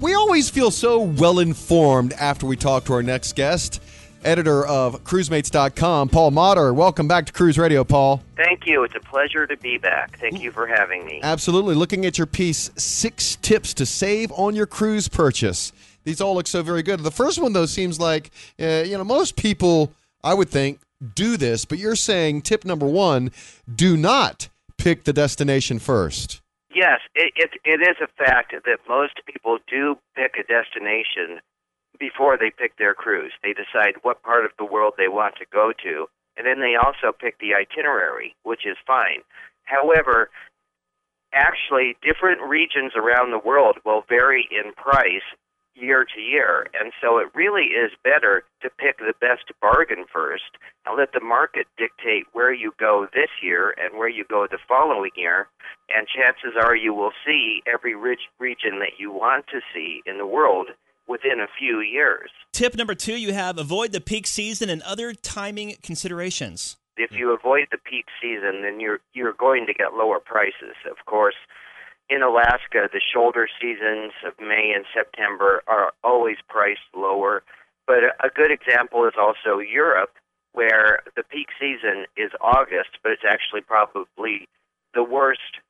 We 0.00 0.14
always 0.14 0.48
feel 0.48 0.70
so 0.70 1.00
well 1.00 1.38
informed 1.38 2.12
after 2.14 2.46
we 2.46 2.56
talk 2.56 2.84
to 2.84 2.94
our 2.94 3.02
next 3.02 3.34
guest, 3.36 3.82
editor 4.24 4.66
of 4.66 5.04
cruisemates.com, 5.04 6.08
Paul 6.08 6.30
Motter. 6.30 6.72
Welcome 6.72 7.06
back 7.06 7.26
to 7.26 7.32
Cruise 7.32 7.58
Radio, 7.58 7.84
Paul. 7.84 8.22
Thank 8.36 8.66
you. 8.66 8.82
It's 8.82 8.94
a 8.94 9.00
pleasure 9.00 9.46
to 9.46 9.56
be 9.58 9.76
back. 9.76 10.18
Thank 10.18 10.40
you 10.40 10.52
for 10.52 10.66
having 10.66 11.04
me. 11.04 11.20
Absolutely. 11.22 11.74
Looking 11.74 12.06
at 12.06 12.16
your 12.16 12.26
piece, 12.26 12.70
six 12.76 13.36
tips 13.36 13.74
to 13.74 13.84
save 13.84 14.32
on 14.32 14.54
your 14.56 14.66
cruise 14.66 15.08
purchase. 15.08 15.72
These 16.04 16.22
all 16.22 16.34
look 16.34 16.46
so 16.46 16.62
very 16.62 16.82
good. 16.82 17.00
The 17.00 17.10
first 17.10 17.38
one, 17.38 17.52
though, 17.52 17.66
seems 17.66 18.00
like, 18.00 18.30
uh, 18.58 18.84
you 18.86 18.96
know, 18.96 19.04
most 19.04 19.36
people, 19.36 19.92
I 20.24 20.32
would 20.32 20.48
think, 20.48 20.80
do 21.14 21.36
this, 21.36 21.64
but 21.64 21.78
you're 21.78 21.96
saying 21.96 22.42
tip 22.42 22.64
number 22.64 22.86
one 22.86 23.32
do 23.72 23.96
not 23.96 24.48
pick 24.78 25.04
the 25.04 25.12
destination 25.12 25.78
first. 25.78 26.39
Yes, 26.72 27.00
it, 27.14 27.32
it, 27.36 27.50
it 27.64 27.80
is 27.82 27.96
a 28.00 28.24
fact 28.24 28.52
that 28.52 28.78
most 28.88 29.20
people 29.26 29.58
do 29.68 29.98
pick 30.14 30.36
a 30.38 30.46
destination 30.46 31.40
before 31.98 32.38
they 32.38 32.50
pick 32.50 32.76
their 32.78 32.94
cruise. 32.94 33.32
They 33.42 33.52
decide 33.52 33.94
what 34.02 34.22
part 34.22 34.44
of 34.44 34.52
the 34.56 34.64
world 34.64 34.94
they 34.96 35.08
want 35.08 35.34
to 35.36 35.46
go 35.52 35.72
to, 35.82 36.06
and 36.36 36.46
then 36.46 36.60
they 36.60 36.76
also 36.76 37.12
pick 37.12 37.38
the 37.38 37.54
itinerary, 37.54 38.36
which 38.44 38.64
is 38.64 38.76
fine. 38.86 39.22
However, 39.64 40.30
actually, 41.34 41.96
different 42.02 42.40
regions 42.42 42.92
around 42.94 43.30
the 43.30 43.38
world 43.44 43.78
will 43.84 44.04
vary 44.08 44.48
in 44.50 44.72
price 44.74 45.26
year 45.74 46.04
to 46.04 46.20
year, 46.20 46.66
and 46.78 46.92
so 47.00 47.18
it 47.18 47.28
really 47.34 47.72
is 47.74 47.92
better 48.02 48.44
to 48.62 48.70
pick 48.70 48.98
the 48.98 49.14
best 49.20 49.44
bargain 49.60 50.04
first 50.12 50.58
and 50.86 50.96
let 50.96 51.12
the 51.12 51.20
market 51.20 51.66
dictate 51.78 52.24
where 52.32 52.52
you 52.52 52.72
go 52.78 53.06
this 53.14 53.30
year 53.42 53.74
and 53.78 53.98
where 53.98 54.08
you 54.08 54.24
go 54.28 54.46
the 54.50 54.58
following 54.68 55.10
year. 55.16 55.48
And 55.94 56.06
chances 56.06 56.58
are 56.60 56.76
you 56.76 56.94
will 56.94 57.12
see 57.26 57.62
every 57.72 57.94
rich 57.94 58.20
region 58.38 58.78
that 58.80 58.98
you 58.98 59.12
want 59.12 59.46
to 59.48 59.60
see 59.74 60.02
in 60.06 60.18
the 60.18 60.26
world 60.26 60.68
within 61.08 61.40
a 61.40 61.48
few 61.58 61.80
years. 61.80 62.30
Tip 62.52 62.76
number 62.76 62.94
two 62.94 63.16
you 63.16 63.32
have 63.32 63.58
avoid 63.58 63.92
the 63.92 64.00
peak 64.00 64.26
season 64.26 64.70
and 64.70 64.82
other 64.82 65.12
timing 65.12 65.76
considerations. 65.82 66.76
If 66.96 67.12
you 67.12 67.32
avoid 67.32 67.66
the 67.72 67.78
peak 67.78 68.06
season, 68.20 68.62
then 68.62 68.78
you're 68.78 69.00
you're 69.14 69.32
going 69.32 69.66
to 69.66 69.72
get 69.72 69.94
lower 69.94 70.20
prices. 70.20 70.76
Of 70.88 71.04
course, 71.06 71.34
in 72.10 72.22
Alaska, 72.22 72.90
the 72.92 73.00
shoulder 73.00 73.48
seasons 73.60 74.12
of 74.26 74.34
May 74.40 74.72
and 74.74 74.84
September 74.92 75.62
are 75.68 75.92
always 76.02 76.36
priced 76.48 76.90
lower. 76.94 77.42
But 77.86 78.02
a 78.22 78.28
good 78.34 78.50
example 78.50 79.06
is 79.06 79.14
also 79.16 79.60
Europe, 79.60 80.10
where 80.52 81.00
the 81.16 81.22
peak 81.22 81.46
season 81.58 82.06
is 82.16 82.32
August, 82.40 82.98
but 83.02 83.12
it's 83.12 83.22
actually 83.26 83.60
probably 83.62 84.48
the 84.92 85.04
worst 85.04 85.62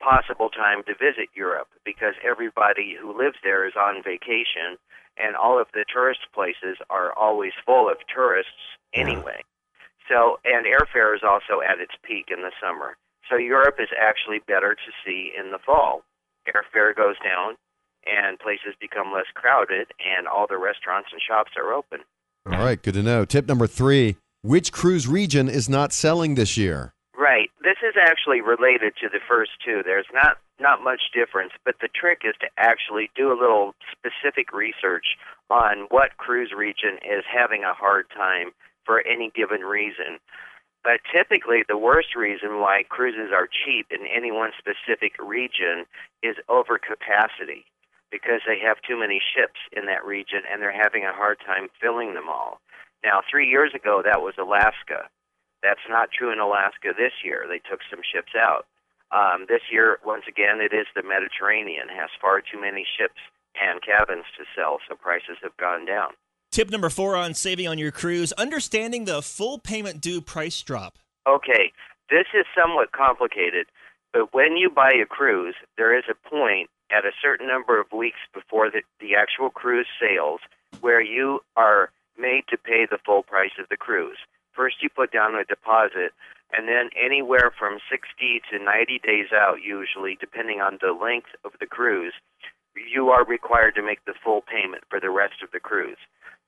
possible 0.00 0.50
time 0.50 0.82
to 0.84 0.94
visit 0.94 1.30
Europe 1.34 1.68
because 1.84 2.14
everybody 2.22 2.96
who 3.00 3.16
lives 3.16 3.36
there 3.44 3.66
is 3.66 3.74
on 3.78 4.02
vacation 4.02 4.76
and 5.16 5.36
all 5.36 5.60
of 5.60 5.68
the 5.72 5.84
tourist 5.90 6.26
places 6.34 6.76
are 6.90 7.12
always 7.12 7.52
full 7.64 7.88
of 7.88 7.98
tourists 8.12 8.74
anyway. 8.92 9.42
So, 10.08 10.40
and 10.44 10.66
airfare 10.66 11.14
is 11.14 11.22
also 11.22 11.62
at 11.62 11.78
its 11.78 11.94
peak 12.02 12.28
in 12.30 12.42
the 12.42 12.50
summer. 12.60 12.96
So 13.30 13.36
Europe 13.36 13.76
is 13.78 13.88
actually 13.98 14.40
better 14.46 14.74
to 14.74 14.90
see 15.04 15.32
in 15.36 15.50
the 15.50 15.58
fall. 15.58 16.02
Airfare 16.48 16.94
goes 16.94 17.16
down 17.24 17.56
and 18.06 18.38
places 18.38 18.74
become 18.80 19.12
less 19.12 19.26
crowded 19.34 19.88
and 19.98 20.28
all 20.28 20.46
the 20.46 20.58
restaurants 20.58 21.08
and 21.12 21.20
shops 21.20 21.52
are 21.56 21.72
open. 21.72 22.00
All 22.46 22.58
right, 22.58 22.80
good 22.80 22.94
to 22.94 23.02
know. 23.02 23.24
Tip 23.24 23.48
number 23.48 23.66
three 23.66 24.16
which 24.44 24.72
cruise 24.72 25.08
region 25.08 25.48
is 25.48 25.70
not 25.70 25.90
selling 25.90 26.34
this 26.34 26.58
year? 26.58 26.92
Right. 27.16 27.48
This 27.62 27.80
is 27.82 27.94
actually 27.98 28.42
related 28.42 28.92
to 29.00 29.08
the 29.08 29.20
first 29.26 29.52
two. 29.64 29.80
There's 29.82 30.06
not 30.12 30.36
not 30.60 30.84
much 30.84 31.00
difference, 31.14 31.52
but 31.64 31.76
the 31.80 31.88
trick 31.88 32.20
is 32.24 32.34
to 32.40 32.46
actually 32.58 33.08
do 33.16 33.32
a 33.32 33.40
little 33.40 33.74
specific 33.90 34.52
research 34.52 35.16
on 35.48 35.86
what 35.88 36.18
cruise 36.18 36.52
region 36.54 36.98
is 37.02 37.24
having 37.24 37.64
a 37.64 37.72
hard 37.72 38.04
time 38.14 38.52
for 38.84 39.00
any 39.06 39.32
given 39.34 39.62
reason. 39.62 40.20
But 40.84 41.00
typically, 41.10 41.64
the 41.66 41.78
worst 41.80 42.14
reason 42.14 42.60
why 42.60 42.84
cruises 42.86 43.32
are 43.32 43.48
cheap 43.48 43.86
in 43.90 44.06
any 44.06 44.30
one 44.30 44.52
specific 44.58 45.16
region 45.18 45.86
is 46.22 46.36
overcapacity 46.48 47.64
because 48.12 48.42
they 48.46 48.60
have 48.60 48.76
too 48.86 49.00
many 49.00 49.18
ships 49.18 49.58
in 49.72 49.86
that 49.86 50.04
region 50.04 50.42
and 50.44 50.60
they're 50.60 50.70
having 50.70 51.04
a 51.04 51.16
hard 51.16 51.38
time 51.40 51.68
filling 51.80 52.12
them 52.12 52.28
all. 52.28 52.60
Now, 53.02 53.22
three 53.28 53.48
years 53.48 53.72
ago, 53.74 54.02
that 54.04 54.20
was 54.20 54.34
Alaska. 54.38 55.08
That's 55.62 55.88
not 55.88 56.12
true 56.12 56.30
in 56.30 56.38
Alaska 56.38 56.92
this 56.96 57.24
year. 57.24 57.46
They 57.48 57.64
took 57.64 57.80
some 57.88 58.04
ships 58.04 58.36
out. 58.36 58.66
Um, 59.10 59.46
this 59.48 59.72
year, 59.72 59.98
once 60.04 60.24
again, 60.28 60.60
it 60.60 60.74
is 60.76 60.86
the 60.94 61.02
Mediterranean 61.02 61.88
has 61.88 62.10
far 62.20 62.40
too 62.40 62.60
many 62.60 62.84
ships 62.84 63.20
and 63.56 63.80
cabins 63.80 64.24
to 64.36 64.44
sell, 64.54 64.78
so 64.86 64.96
prices 64.96 65.38
have 65.42 65.56
gone 65.56 65.86
down. 65.86 66.12
Tip 66.54 66.70
number 66.70 66.88
four 66.88 67.16
on 67.16 67.34
saving 67.34 67.66
on 67.66 67.78
your 67.78 67.90
cruise 67.90 68.30
understanding 68.34 69.06
the 69.06 69.22
full 69.22 69.58
payment 69.58 70.00
due 70.00 70.20
price 70.20 70.62
drop. 70.62 71.00
Okay, 71.26 71.72
this 72.10 72.26
is 72.32 72.46
somewhat 72.54 72.92
complicated, 72.92 73.66
but 74.12 74.32
when 74.32 74.56
you 74.56 74.70
buy 74.70 74.92
a 74.92 75.04
cruise, 75.04 75.56
there 75.76 75.98
is 75.98 76.04
a 76.08 76.14
point 76.14 76.70
at 76.92 77.04
a 77.04 77.10
certain 77.20 77.48
number 77.48 77.80
of 77.80 77.90
weeks 77.90 78.20
before 78.32 78.70
the, 78.70 78.82
the 79.00 79.16
actual 79.16 79.50
cruise 79.50 79.88
sails 79.98 80.38
where 80.80 81.02
you 81.02 81.40
are 81.56 81.90
made 82.16 82.44
to 82.50 82.56
pay 82.56 82.86
the 82.88 83.02
full 83.04 83.24
price 83.24 83.58
of 83.58 83.68
the 83.68 83.76
cruise. 83.76 84.18
First, 84.52 84.76
you 84.80 84.88
put 84.88 85.10
down 85.10 85.34
a 85.34 85.44
deposit, 85.44 86.14
and 86.52 86.68
then 86.68 86.88
anywhere 86.94 87.50
from 87.58 87.80
60 87.90 88.42
to 88.52 88.62
90 88.62 89.00
days 89.02 89.32
out, 89.34 89.56
usually, 89.60 90.16
depending 90.20 90.60
on 90.60 90.78
the 90.80 90.92
length 90.92 91.34
of 91.44 91.50
the 91.58 91.66
cruise, 91.66 92.14
you 92.76 93.08
are 93.08 93.24
required 93.24 93.74
to 93.74 93.82
make 93.82 94.04
the 94.04 94.14
full 94.22 94.40
payment 94.40 94.84
for 94.88 95.00
the 95.00 95.10
rest 95.10 95.42
of 95.42 95.50
the 95.50 95.58
cruise. 95.58 95.98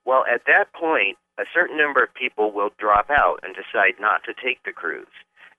Well, 0.07 0.23
at 0.23 0.47
that 0.47 0.71
point, 0.71 1.17
a 1.37 1.43
certain 1.53 1.77
number 1.77 2.01
of 2.01 2.13
people 2.13 2.53
will 2.53 2.71
drop 2.79 3.09
out 3.09 3.41
and 3.43 3.53
decide 3.53 3.99
not 3.99 4.23
to 4.23 4.33
take 4.33 4.63
the 4.63 4.71
cruise. 4.71 5.11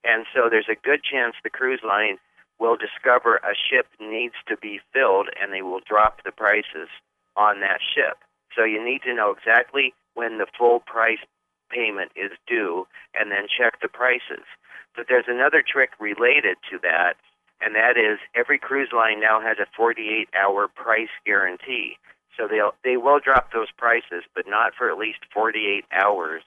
And 0.04 0.24
so 0.34 0.48
there's 0.48 0.72
a 0.72 0.84
good 0.88 1.04
chance 1.04 1.36
the 1.44 1.50
cruise 1.50 1.84
line 1.86 2.16
will 2.58 2.74
discover 2.74 3.36
a 3.44 3.52
ship 3.52 3.86
needs 4.00 4.34
to 4.48 4.56
be 4.56 4.80
filled 4.94 5.28
and 5.38 5.52
they 5.52 5.60
will 5.60 5.84
drop 5.86 6.24
the 6.24 6.32
prices 6.32 6.88
on 7.36 7.60
that 7.60 7.80
ship. 7.94 8.16
So 8.56 8.64
you 8.64 8.82
need 8.82 9.02
to 9.02 9.14
know 9.14 9.30
exactly 9.36 9.92
when 10.14 10.38
the 10.38 10.46
full 10.56 10.80
price 10.80 11.20
payment 11.68 12.10
is 12.16 12.32
due 12.46 12.88
and 13.14 13.30
then 13.30 13.52
check 13.52 13.82
the 13.82 13.88
prices. 13.88 14.48
But 14.96 15.06
there's 15.10 15.28
another 15.28 15.62
trick 15.62 15.90
related 16.00 16.56
to 16.72 16.78
that, 16.82 17.20
and 17.60 17.74
that 17.76 17.98
is 17.98 18.18
every 18.34 18.58
cruise 18.58 18.90
line 18.96 19.20
now 19.20 19.42
has 19.42 19.58
a 19.58 19.68
48 19.76 20.30
hour 20.34 20.68
price 20.68 21.12
guarantee. 21.26 21.98
So 22.38 22.46
they'll 22.48 22.72
they 22.84 22.96
will 22.96 23.20
drop 23.20 23.52
those 23.52 23.68
prices, 23.76 24.24
but 24.34 24.44
not 24.46 24.72
for 24.78 24.90
at 24.90 24.96
least 24.96 25.18
48 25.34 25.84
hours 25.92 26.42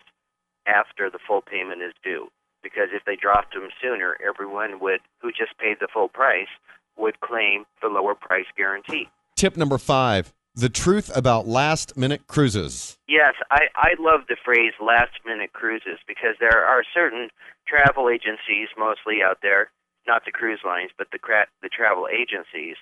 after 0.65 1.09
the 1.09 1.19
full 1.27 1.41
payment 1.41 1.81
is 1.81 1.93
due. 2.03 2.29
Because 2.63 2.89
if 2.93 3.03
they 3.05 3.15
dropped 3.15 3.53
them 3.53 3.69
sooner, 3.81 4.17
everyone 4.25 4.79
would 4.79 5.01
who 5.21 5.31
just 5.31 5.57
paid 5.57 5.77
the 5.79 5.87
full 5.91 6.07
price 6.07 6.51
would 6.97 7.19
claim 7.19 7.65
the 7.81 7.87
lower 7.87 8.15
price 8.15 8.45
guarantee. 8.55 9.09
Tip 9.35 9.57
number 9.57 9.77
five 9.77 10.33
the 10.55 10.69
truth 10.69 11.09
about 11.15 11.47
last 11.47 11.95
minute 11.95 12.27
cruises. 12.27 12.97
Yes, 13.07 13.35
I, 13.51 13.67
I 13.75 13.95
love 13.99 14.21
the 14.27 14.35
phrase 14.43 14.73
last 14.81 15.15
minute 15.25 15.53
cruises 15.53 15.99
because 16.07 16.35
there 16.39 16.65
are 16.65 16.83
certain 16.93 17.29
travel 17.67 18.09
agencies, 18.09 18.67
mostly 18.77 19.23
out 19.23 19.37
there, 19.41 19.71
not 20.07 20.25
the 20.25 20.31
cruise 20.31 20.59
lines, 20.65 20.91
but 20.97 21.07
the, 21.11 21.19
cra- 21.19 21.47
the 21.61 21.69
travel 21.69 22.07
agencies, 22.11 22.75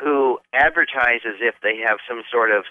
who 0.00 0.38
advertise 0.52 1.20
as 1.28 1.38
if 1.40 1.54
they 1.62 1.76
have 1.86 1.98
some 2.08 2.22
sort 2.30 2.50
of 2.50 2.64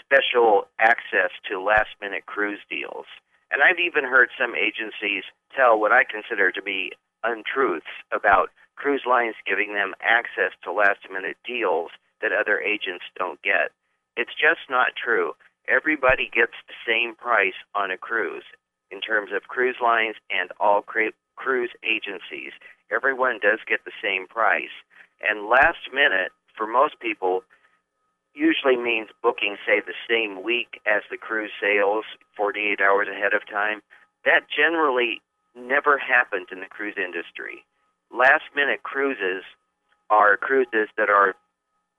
special 0.00 0.68
access 0.78 1.30
to 1.48 1.60
last 1.60 1.96
minute 2.00 2.26
cruise 2.26 2.60
deals. 2.68 3.06
And 3.50 3.62
I've 3.62 3.80
even 3.80 4.04
heard 4.04 4.28
some 4.38 4.54
agencies 4.54 5.24
tell 5.56 5.78
what 5.78 5.92
I 5.92 6.04
consider 6.04 6.50
to 6.52 6.62
be 6.62 6.92
untruths 7.22 7.88
about 8.12 8.50
cruise 8.76 9.04
lines 9.06 9.36
giving 9.46 9.72
them 9.72 9.94
access 10.02 10.52
to 10.64 10.72
last 10.72 11.06
minute 11.10 11.36
deals 11.46 11.90
that 12.20 12.32
other 12.32 12.60
agents 12.60 13.04
don't 13.16 13.40
get. 13.42 13.70
It's 14.16 14.34
just 14.34 14.68
not 14.68 14.98
true. 14.98 15.32
Everybody 15.68 16.28
gets 16.28 16.54
the 16.68 16.76
same 16.86 17.14
price 17.14 17.56
on 17.74 17.90
a 17.90 17.96
cruise 17.96 18.44
in 18.90 19.00
terms 19.00 19.30
of 19.34 19.48
cruise 19.48 19.78
lines 19.82 20.16
and 20.30 20.50
all 20.60 20.82
cru- 20.82 21.16
cruise 21.36 21.70
agencies. 21.82 22.52
Everyone 22.90 23.38
does 23.40 23.60
get 23.66 23.84
the 23.84 23.96
same 24.02 24.26
price. 24.26 24.74
And 25.22 25.48
last 25.48 25.88
minute, 25.92 26.32
for 26.56 26.66
most 26.66 26.98
people, 27.00 27.42
usually 28.34 28.76
means 28.76 29.08
booking, 29.22 29.56
say, 29.66 29.80
the 29.80 29.94
same 30.08 30.42
week 30.42 30.80
as 30.86 31.02
the 31.10 31.16
cruise 31.16 31.52
sails, 31.60 32.04
48 32.36 32.80
hours 32.80 33.08
ahead 33.08 33.32
of 33.32 33.46
time. 33.48 33.80
That 34.24 34.46
generally 34.54 35.20
never 35.54 35.98
happens 35.98 36.48
in 36.50 36.60
the 36.60 36.66
cruise 36.66 36.96
industry. 36.96 37.64
Last 38.12 38.44
minute 38.54 38.82
cruises 38.82 39.44
are 40.10 40.36
cruises 40.36 40.88
that 40.96 41.08
are 41.08 41.34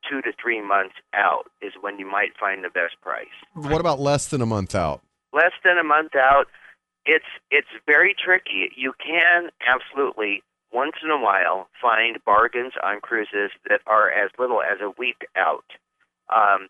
two 0.10 0.22
to 0.22 0.32
three 0.42 0.62
months 0.62 0.96
out 1.14 1.46
is 1.62 1.74
when 1.82 1.98
you 1.98 2.10
might 2.10 2.38
find 2.40 2.64
the 2.64 2.70
best 2.70 2.96
price. 3.02 3.28
What 3.54 3.82
about 3.82 4.00
less 4.00 4.28
than 4.28 4.42
a 4.42 4.46
month 4.46 4.76
out? 4.76 5.02
Less 5.34 5.54
than 5.64 5.78
a 5.78 5.84
month 5.84 6.16
out, 6.16 6.46
it's 7.06 7.26
it's 7.52 7.68
very 7.86 8.16
tricky. 8.18 8.72
You 8.76 8.94
can 9.04 9.50
absolutely 9.68 10.44
once 10.76 11.00
in 11.02 11.10
a 11.10 11.18
while 11.18 11.70
find 11.82 12.20
bargains 12.26 12.74
on 12.84 13.00
cruises 13.00 13.52
that 13.70 13.80
are 13.88 14.12
as 14.12 14.30
little 14.38 14.62
as 14.62 14.84
a 14.84 14.92
week 15.00 15.24
out, 15.38 15.66
um, 16.28 16.68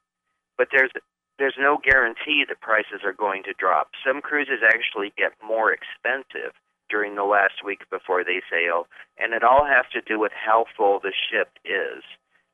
but 0.57 0.67
there's 0.71 0.91
there's 1.39 1.57
no 1.59 1.77
guarantee 1.83 2.45
that 2.47 2.61
prices 2.61 3.01
are 3.03 3.11
going 3.11 3.43
to 3.43 3.57
drop. 3.57 3.89
Some 4.05 4.21
cruises 4.21 4.61
actually 4.63 5.11
get 5.17 5.33
more 5.45 5.73
expensive 5.73 6.53
during 6.87 7.15
the 7.15 7.25
last 7.25 7.65
week 7.65 7.81
before 7.89 8.23
they 8.23 8.39
sail, 8.49 8.87
and 9.17 9.33
it 9.33 9.43
all 9.43 9.65
has 9.65 9.85
to 9.91 10.01
do 10.01 10.19
with 10.19 10.31
how 10.31 10.65
full 10.77 10.99
the 10.99 11.11
ship 11.11 11.49
is. 11.65 12.03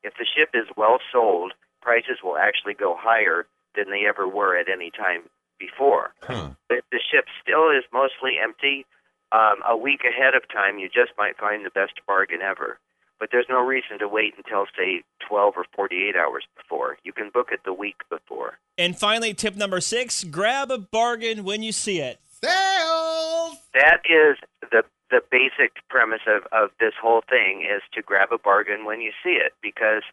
If 0.04 0.14
the 0.18 0.26
ship 0.26 0.56
is 0.56 0.66
well 0.76 0.98
sold, 1.12 1.54
prices 1.82 2.24
will 2.24 2.38
actually 2.38 2.74
go 2.74 2.96
higher 2.98 3.46
than 3.76 3.92
they 3.92 4.08
ever 4.08 4.28
were 4.28 4.58
at 4.58 4.70
any 4.70 4.90
time 4.90 5.30
before. 5.60 6.14
Huh. 6.24 6.52
But 6.68 6.80
if 6.80 6.86
the 6.92 7.00
ship 7.12 7.26
still 7.44 7.70
is 7.70 7.84
mostly 7.94 8.40
empty, 8.42 8.86
um, 9.32 9.62
a 9.68 9.78
week 9.78 10.02
ahead 10.04 10.36
of 10.36 10.48
time, 10.50 10.78
you 10.78 10.88
just 10.88 11.12
might 11.18 11.38
find 11.38 11.66
the 11.66 11.70
best 11.70 11.94
bargain 12.06 12.42
ever. 12.42 12.80
But 13.20 13.30
there's 13.32 13.46
no 13.50 13.64
reason 13.64 14.00
to 14.00 14.08
wait 14.08 14.34
until, 14.36 14.66
say, 14.76 15.04
12 15.28 15.54
or 15.56 15.66
48 15.76 16.16
hours 16.16 16.44
before. 16.58 16.98
You 17.04 17.14
can 17.14 17.30
book 17.32 17.50
it 17.52 17.62
the 17.64 17.74
week 17.74 17.98
before. 18.10 18.58
And 18.78 18.98
finally, 18.98 19.34
tip 19.34 19.56
number 19.56 19.80
six 19.80 20.24
grab 20.24 20.72
a 20.72 20.80
bargain 20.80 21.44
when 21.44 21.62
you 21.62 21.72
see 21.72 22.00
it. 22.00 22.20
Sales! 22.44 23.58
That 23.74 24.02
is 24.10 24.38
the 24.72 24.84
the 25.12 25.22
basic 25.30 25.76
premise 25.90 26.22
of, 26.26 26.44
of 26.54 26.72
this 26.80 26.94
whole 27.00 27.22
thing 27.30 27.62
is 27.62 27.84
to 27.94 28.02
grab 28.02 28.30
a 28.32 28.38
bargain 28.38 28.86
when 28.86 29.02
you 29.02 29.12
see 29.22 29.36
it 29.36 29.52
because 29.62 30.04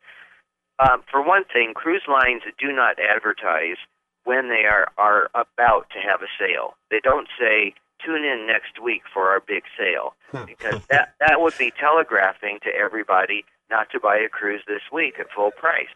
um, 0.80 1.02
for 1.08 1.24
one 1.24 1.44
thing 1.44 1.72
cruise 1.72 2.02
lines 2.08 2.42
do 2.58 2.72
not 2.72 2.98
advertise 2.98 3.78
when 4.24 4.48
they 4.48 4.66
are, 4.66 4.88
are 4.98 5.30
about 5.34 5.88
to 5.90 6.00
have 6.00 6.20
a 6.20 6.26
sale 6.36 6.74
they 6.90 6.98
don't 7.00 7.28
say 7.38 7.72
tune 8.04 8.24
in 8.24 8.46
next 8.46 8.82
week 8.82 9.02
for 9.12 9.30
our 9.30 9.40
big 9.40 9.64
sale 9.78 10.14
because 10.46 10.84
that, 10.86 11.14
that 11.20 11.40
would 11.40 11.56
be 11.58 11.72
telegraphing 11.78 12.58
to 12.62 12.70
everybody 12.74 13.44
not 13.70 13.90
to 13.90 14.00
buy 14.00 14.16
a 14.16 14.28
cruise 14.28 14.62
this 14.66 14.82
week 14.92 15.18
at 15.18 15.26
full 15.34 15.50
price 15.50 15.92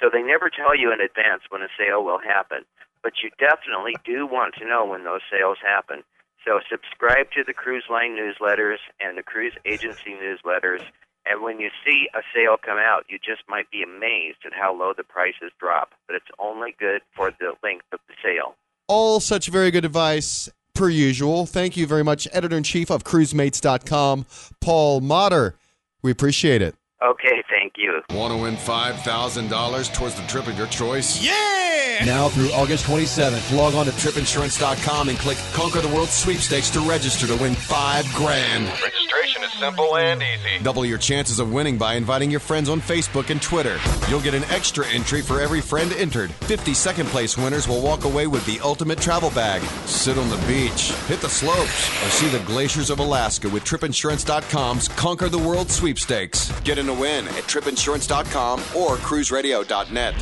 so 0.00 0.10
they 0.12 0.22
never 0.22 0.50
tell 0.50 0.76
you 0.76 0.92
in 0.92 1.00
advance 1.00 1.42
when 1.48 1.62
a 1.62 1.68
sale 1.78 2.04
will 2.04 2.20
happen 2.20 2.64
but 3.02 3.12
you 3.22 3.30
definitely 3.38 3.94
do 4.04 4.26
want 4.26 4.54
to 4.54 4.66
know 4.66 4.84
when 4.84 5.04
those 5.04 5.22
sales 5.30 5.58
happen 5.62 6.02
so 6.46 6.60
subscribe 6.70 7.32
to 7.32 7.42
the 7.44 7.52
cruise 7.52 7.84
line 7.90 8.16
newsletters 8.16 8.78
and 9.00 9.18
the 9.18 9.22
cruise 9.22 9.54
agency 9.64 10.14
newsletters. 10.14 10.82
And 11.28 11.42
when 11.42 11.58
you 11.58 11.70
see 11.84 12.08
a 12.14 12.20
sale 12.32 12.56
come 12.56 12.78
out, 12.78 13.04
you 13.08 13.18
just 13.18 13.42
might 13.48 13.68
be 13.72 13.82
amazed 13.82 14.38
at 14.46 14.52
how 14.52 14.72
low 14.72 14.92
the 14.96 15.02
prices 15.02 15.50
drop. 15.58 15.90
But 16.06 16.14
it's 16.14 16.30
only 16.38 16.76
good 16.78 17.02
for 17.16 17.32
the 17.32 17.54
length 17.64 17.86
of 17.92 17.98
the 18.06 18.14
sale. 18.22 18.54
All 18.86 19.18
such 19.18 19.48
very 19.48 19.72
good 19.72 19.84
advice, 19.84 20.48
per 20.76 20.88
usual. 20.88 21.46
Thank 21.46 21.76
you 21.76 21.86
very 21.86 22.04
much, 22.04 22.28
Editor 22.32 22.56
in 22.56 22.62
Chief 22.62 22.90
of 22.90 23.02
CruiseMates.com, 23.04 24.26
Paul 24.60 25.00
Motter. 25.00 25.56
We 26.02 26.10
appreciate 26.10 26.62
it. 26.62 26.74
Okay, 27.04 27.42
thank 27.50 27.74
you. 27.76 28.00
Want 28.10 28.32
to 28.32 28.38
win 28.38 28.56
$5,000 28.56 29.94
towards 29.94 30.14
the 30.14 30.26
trip 30.26 30.46
of 30.46 30.56
your 30.56 30.66
choice? 30.68 31.22
Yeah! 31.22 32.04
Now 32.04 32.28
through 32.28 32.50
August 32.52 32.86
27th, 32.86 33.56
log 33.56 33.74
on 33.74 33.86
to 33.86 33.92
tripinsurance.com 33.92 35.08
and 35.08 35.18
click 35.18 35.38
Conquer 35.52 35.80
the 35.80 35.88
World 35.88 36.08
Sweepstakes 36.08 36.70
to 36.70 36.80
register 36.80 37.26
to 37.26 37.36
win 37.36 37.54
five 37.54 38.06
grand. 38.14 38.66
Registration 38.82 39.25
simple 39.48 39.96
and 39.96 40.22
easy. 40.22 40.62
Double 40.62 40.84
your 40.84 40.98
chances 40.98 41.38
of 41.38 41.52
winning 41.52 41.78
by 41.78 41.94
inviting 41.94 42.30
your 42.30 42.40
friends 42.40 42.68
on 42.68 42.80
Facebook 42.80 43.30
and 43.30 43.40
Twitter. 43.40 43.78
You'll 44.08 44.20
get 44.20 44.34
an 44.34 44.44
extra 44.44 44.86
entry 44.88 45.22
for 45.22 45.40
every 45.40 45.60
friend 45.60 45.92
entered. 45.94 46.30
50 46.32 46.74
second 46.74 47.06
place 47.06 47.36
winners 47.36 47.68
will 47.68 47.82
walk 47.82 48.04
away 48.04 48.26
with 48.26 48.44
the 48.46 48.60
ultimate 48.60 48.98
travel 48.98 49.30
bag. 49.30 49.62
Sit 49.86 50.18
on 50.18 50.28
the 50.28 50.36
beach, 50.46 50.92
hit 51.06 51.20
the 51.20 51.28
slopes, 51.28 51.88
or 52.04 52.10
see 52.10 52.28
the 52.28 52.44
glaciers 52.44 52.90
of 52.90 52.98
Alaska 52.98 53.48
with 53.48 53.64
tripinsurance.com's 53.64 54.88
Conquer 54.88 55.28
the 55.28 55.38
World 55.38 55.70
Sweepstakes. 55.70 56.50
Get 56.60 56.78
in 56.78 56.88
a 56.88 56.94
win 56.94 57.26
at 57.28 57.44
tripinsurance.com 57.44 58.60
or 58.76 58.96
cruiseradio.net. 58.96 60.14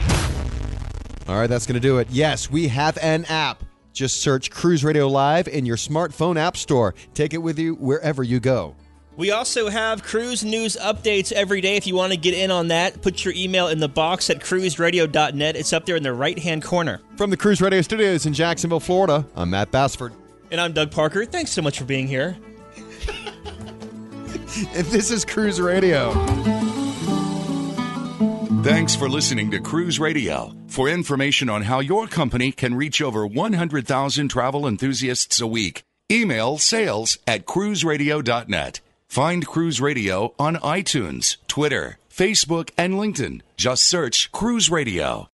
All 1.27 1.37
right, 1.37 1.47
that's 1.47 1.67
going 1.67 1.75
to 1.75 1.81
do 1.81 1.99
it. 1.99 2.09
Yes, 2.11 2.51
we 2.51 2.69
have 2.69 2.99
an 2.99 3.25
app. 3.27 3.65
Just 3.95 4.21
search 4.21 4.51
Cruise 4.51 4.85
Radio 4.85 5.09
Live 5.09 5.47
in 5.47 5.65
your 5.65 5.77
smartphone 5.77 6.37
app 6.37 6.57
store. 6.57 6.95
Take 7.15 7.33
it 7.33 7.39
with 7.39 7.59
you 7.59 7.77
wherever 7.77 8.23
you 8.23 8.41
go. 8.41 8.75
We 9.17 9.31
also 9.31 9.69
have 9.69 10.03
cruise 10.03 10.43
news 10.43 10.77
updates 10.77 11.31
every 11.31 11.61
day. 11.61 11.77
If 11.77 11.87
you 11.87 11.95
want 11.95 12.13
to 12.13 12.19
get 12.19 12.35
in 12.35 12.51
on 12.51 12.69
that, 12.69 13.01
put 13.01 13.25
your 13.25 13.33
email 13.35 13.69
in 13.69 13.79
the 13.79 13.89
box 13.89 14.29
at 14.29 14.41
cruiseradio.net. 14.41 15.57
It's 15.57 15.73
up 15.73 15.87
there 15.87 15.95
in 15.97 16.03
the 16.03 16.13
right 16.13 16.39
hand 16.39 16.65
corner. 16.65 17.01
From 17.17 17.31
the 17.31 17.37
Cruise 17.37 17.61
Radio 17.61 17.81
Studios 17.83 18.27
in 18.27 18.35
Jacksonville, 18.35 18.81
Florida, 18.81 19.25
I'm 19.37 19.51
Matt 19.51 19.71
Bassford. 19.71 20.13
And 20.51 20.61
I'm 20.61 20.73
Doug 20.73 20.91
Parker. 20.91 21.25
Thanks 21.25 21.53
so 21.53 21.63
much 21.63 21.79
for 21.79 21.85
being 21.85 22.07
here. 22.09 22.37
And 24.73 24.87
this 24.87 25.11
is 25.11 25.25
Cruise 25.25 25.61
Radio. 25.61 26.13
Thanks 28.63 28.95
for 28.95 29.09
listening 29.09 29.51
to 29.51 29.59
Cruise 29.59 29.99
Radio. 29.99 30.55
For 30.69 30.89
information 30.89 31.51
on 31.51 31.63
how 31.63 31.81
your 31.81 32.07
company 32.07 32.53
can 32.53 32.77
reach 32.77 33.03
over 33.03 33.27
100,000 33.27 34.29
travel 34.29 34.69
enthusiasts 34.69 35.41
a 35.41 35.47
week, 35.49 35.83
email 36.11 36.59
sales 36.59 37.19
at 37.27 37.47
cruiseradio.net. 37.47 38.81
Find 39.09 39.47
Cruise 39.47 39.81
Radio 39.81 40.35
on 40.39 40.57
iTunes, 40.57 41.37
Twitter, 41.47 41.99
Facebook, 42.11 42.71
and 42.77 42.95
LinkedIn. 42.95 43.43
Just 43.57 43.85
search 43.87 44.33
Cruise 44.33 44.71
Radio. 44.71 45.29